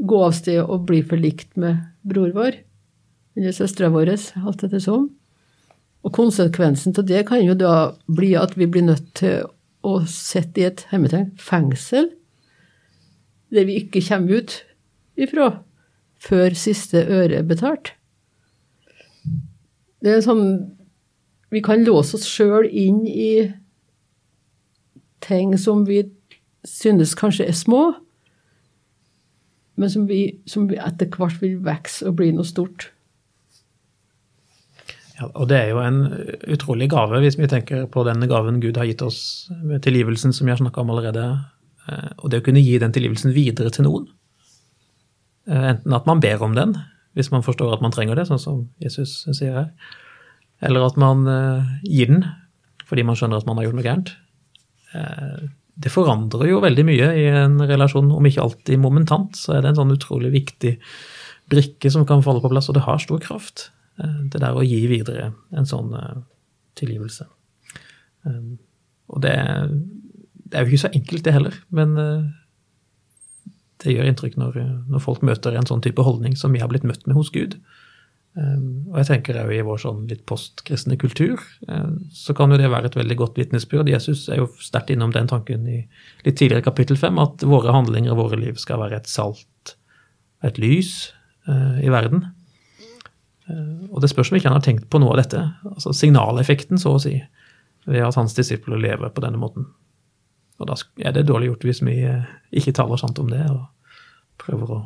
gå 0.00 0.18
av 0.24 0.34
sted 0.34 0.62
og 0.64 0.86
bli 0.88 1.02
forlikt 1.06 1.54
med 1.60 1.84
bror 2.08 2.32
vår 2.34 2.62
eller 3.38 3.54
søstera 3.54 3.90
vår, 3.92 4.10
alt 4.42 4.64
etter 4.66 4.82
som. 4.82 5.06
Og 6.02 6.14
konsekvensen 6.16 6.96
av 6.98 7.06
det 7.08 7.22
kan 7.28 7.42
jo 7.44 7.54
da 7.54 7.92
bli 8.08 8.32
at 8.38 8.56
vi 8.58 8.66
blir 8.68 8.88
nødt 8.88 9.12
til 9.20 9.46
å 9.86 10.00
sitte 10.08 10.60
i 10.60 10.66
et 10.68 10.82
hemmetegn, 10.90 11.30
fengsel, 11.40 12.10
der 13.54 13.68
vi 13.68 13.78
ikke 13.84 14.02
kommer 14.04 14.40
ut 14.40 14.56
ifra 15.20 15.50
før 16.20 16.56
siste 16.58 17.00
øre 17.06 17.40
er 17.40 17.48
betalt. 17.48 17.94
Det 20.00 20.16
er 20.16 20.24
sånn 20.24 20.44
Vi 21.50 21.62
kan 21.66 21.82
låse 21.84 22.16
oss 22.18 22.28
sjøl 22.30 22.68
inn 22.68 23.02
i 23.06 23.50
ting 25.24 25.56
som 25.58 25.82
vi 25.88 26.04
synes 26.66 27.14
kanskje 27.18 27.48
er 27.50 27.56
små, 27.56 27.82
men 29.80 29.90
som 29.90 30.06
vi, 30.08 30.38
som 30.46 30.68
vi 30.68 30.78
etter 30.80 31.08
hvert 31.16 31.40
vil 31.42 31.58
vokse 31.64 32.06
og 32.08 32.18
bli 32.20 32.30
noe 32.36 32.46
stort. 32.46 32.90
Ja, 35.20 35.28
og 35.34 35.48
det 35.50 35.58
er 35.58 35.70
jo 35.72 35.80
en 35.84 36.00
utrolig 36.52 36.88
gave, 36.92 37.20
hvis 37.20 37.36
vi 37.40 37.48
tenker 37.48 37.86
på 37.92 38.04
den 38.08 38.24
gaven 38.28 38.60
Gud 38.62 38.78
har 38.80 38.88
gitt 38.88 39.02
oss 39.04 39.50
med 39.62 39.82
tilgivelsen, 39.84 40.32
som 40.32 40.46
vi 40.48 40.54
har 40.54 40.60
snakka 40.60 40.80
om 40.80 40.92
allerede. 40.94 41.24
Eh, 41.88 42.08
Og 42.18 42.30
det 42.30 42.40
å 42.40 42.44
kunne 42.46 42.62
gi 42.64 42.78
den 42.80 42.92
tilgivelsen 42.92 43.34
videre 43.36 43.72
til 43.72 43.84
noen. 43.84 44.06
Eh, 45.48 45.66
Enten 45.74 45.92
at 45.96 46.06
man 46.08 46.20
ber 46.20 46.40
om 46.44 46.54
den, 46.56 46.76
hvis 47.16 47.30
man 47.32 47.44
forstår 47.44 47.74
at 47.74 47.82
man 47.84 47.92
trenger 47.92 48.16
det, 48.16 48.28
sånn 48.28 48.40
som 48.40 48.62
Jesus 48.80 49.26
sier 49.32 49.52
her. 49.58 49.68
Eller 50.62 50.84
at 50.86 50.96
man 51.00 51.24
eh, 51.30 51.70
gir 51.86 52.12
den 52.12 52.24
fordi 52.90 53.04
man 53.06 53.14
skjønner 53.14 53.38
at 53.38 53.46
man 53.46 53.56
har 53.60 53.68
gjort 53.68 53.76
noe 53.78 53.86
gærent. 53.86 54.08
Eh, 54.98 55.48
Det 55.80 55.92
forandrer 55.94 56.48
jo 56.50 56.58
veldig 56.60 56.82
mye 56.84 57.06
i 57.16 57.26
en 57.30 57.54
relasjon, 57.64 58.10
om 58.12 58.26
ikke 58.26 58.42
alltid 58.42 58.80
momentant. 58.82 59.36
Så 59.38 59.54
er 59.54 59.62
det 59.62 59.70
en 59.70 59.78
sånn 59.78 59.94
utrolig 59.94 60.32
viktig 60.34 60.74
brikke 61.48 61.90
som 61.90 62.04
kan 62.06 62.20
falle 62.26 62.42
på 62.42 62.50
plass, 62.50 62.68
og 62.68 62.74
det 62.76 62.82
har 62.84 62.98
stor 62.98 63.22
kraft. 63.22 63.70
eh, 64.02 64.18
Det 64.28 64.40
der 64.42 64.58
å 64.58 64.66
gi 64.66 64.82
videre 64.90 65.32
en 65.54 65.64
sånn 65.66 65.94
tilgivelse. 66.76 67.24
Og 69.08 69.20
det, 69.22 69.36
det 70.50 70.58
er 70.58 70.64
jo 70.66 70.70
ikke 70.74 70.84
så 70.84 70.92
enkelt, 70.92 71.24
det 71.24 71.32
heller, 71.32 71.54
men 71.70 71.94
det 73.80 73.94
gjør 73.94 74.10
inntrykk 74.10 74.36
når, 74.36 74.58
når 74.92 75.00
folk 75.00 75.22
møter 75.24 75.56
en 75.56 75.66
sånn 75.66 75.80
type 75.80 76.02
holdning 76.04 76.36
som 76.36 76.52
vi 76.52 76.60
har 76.60 76.68
blitt 76.68 76.84
møtt 76.84 77.06
med 77.06 77.16
hos 77.16 77.30
Gud. 77.32 77.56
Um, 78.38 78.86
og 78.92 79.00
jeg 79.00 79.08
tenker 79.08 79.40
òg 79.40 79.48
i 79.56 79.62
vår 79.66 79.80
sånn 79.82 80.04
litt 80.06 80.22
postkristne 80.28 80.94
kultur, 81.00 81.40
eh, 81.66 81.88
så 82.14 82.34
kan 82.38 82.52
jo 82.52 82.60
det 82.60 82.68
være 82.70 82.86
et 82.86 82.98
veldig 82.98 83.16
godt 83.18 83.40
vitnesbyrd. 83.40 83.90
Jesus 83.90 84.28
er 84.30 84.38
jo 84.38 84.46
sterkt 84.62 84.92
innom 84.94 85.10
den 85.14 85.26
tanken 85.30 85.66
i 85.66 85.80
litt 86.22 86.36
tidligere 86.38 86.62
kapittel 86.68 86.98
fem, 87.00 87.18
at 87.18 87.42
våre 87.42 87.74
handlinger 87.74 88.14
og 88.14 88.20
våre 88.22 88.38
liv 88.38 88.60
skal 88.62 88.78
være 88.84 89.00
et 89.00 89.10
salt, 89.10 89.74
et 90.46 90.60
lys 90.62 91.10
eh, 91.50 91.82
i 91.82 91.90
verden. 91.90 92.28
Eh, 93.50 93.90
og 93.90 93.98
det 94.04 94.12
spørs 94.12 94.30
om 94.30 94.38
ikke 94.38 94.50
han 94.52 94.60
har 94.60 94.66
tenkt 94.68 94.86
på 94.92 95.02
noe 95.02 95.16
av 95.16 95.24
dette, 95.24 95.42
altså 95.72 95.96
signaleffekten, 95.96 96.78
så 96.78 96.94
å 96.94 97.02
si, 97.02 97.16
ved 97.90 98.06
at 98.06 98.20
hans 98.20 98.38
disipler 98.38 98.78
lever 98.78 99.10
på 99.10 99.26
denne 99.26 99.42
måten. 99.42 99.66
Og 100.60 100.70
da 100.70 100.78
er 101.02 101.16
det 101.16 101.26
dårlig 101.26 101.50
gjort 101.50 101.66
hvis 101.66 101.82
vi 101.82 101.98
eh, 102.06 102.30
ikke 102.62 102.76
taler 102.78 103.00
sant 103.00 103.18
om 103.18 103.34
det 103.34 103.42
og 103.50 103.66
prøver 104.38 104.74
å 104.76 104.80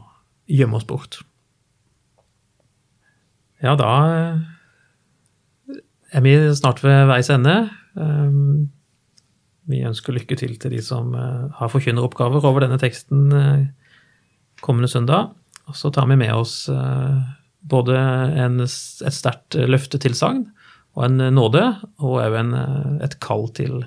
gjemme 0.49 0.81
oss 0.81 0.89
bort. 0.89 1.21
Ja, 3.63 3.75
da 3.79 3.91
eh, 4.11 5.77
er 6.15 6.25
vi 6.25 6.35
snart 6.57 6.83
ved 6.85 7.07
veis 7.11 7.31
ende. 7.33 7.69
Um, 7.95 8.71
Vi 9.65 9.81
ønsker 9.81 10.13
lykke 10.13 10.37
til 10.37 10.59
til 10.61 10.75
de 10.75 10.83
som 10.85 11.15
eh, 11.15 11.47
har 11.57 11.71
forkynneroppgaver 11.73 12.45
over 12.45 12.67
denne 12.67 12.79
teksten 12.79 13.33
eh, 13.33 13.67
kommende 14.61 14.89
søndag. 14.89 15.33
Og 15.67 15.77
så 15.77 15.91
tar 15.91 16.07
vi 16.11 16.17
med 16.21 16.33
oss 16.35 16.69
både 17.65 17.97
en, 18.37 18.61
et 18.61 19.15
sterkt 19.17 19.57
løftetilsagn 19.57 20.43
og 20.93 21.07
en 21.07 21.17
nåde, 21.33 21.63
og 22.05 22.19
òg 22.21 22.37
et 23.01 23.17
kall 23.25 23.49
til 23.57 23.87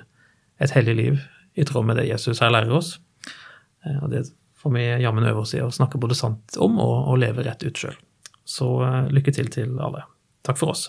et 0.58 0.74
hellig 0.74 0.96
liv 0.98 1.20
i 1.54 1.62
tråd 1.62 1.86
med 1.86 2.00
det 2.00 2.08
Jesus 2.08 2.42
her 2.42 2.50
lærer 2.50 2.74
oss. 2.74 2.96
Og 4.02 4.10
det 4.10 4.24
får 4.58 4.74
vi 4.74 4.88
jammen 5.04 5.30
øve 5.30 5.46
oss 5.46 5.54
i 5.54 5.62
å 5.62 5.70
snakke 5.70 6.02
både 6.02 6.18
sant 6.18 6.58
om 6.58 6.82
og, 6.82 6.96
og 7.14 7.22
leve 7.22 7.46
rett 7.46 7.62
ut 7.62 7.78
sjøl. 7.78 7.94
Så 8.48 8.68
lykke 9.12 9.34
til 9.36 9.50
til 9.52 9.76
alle. 9.84 10.06
Takk 10.46 10.56
for 10.60 10.72
oss. 10.72 10.88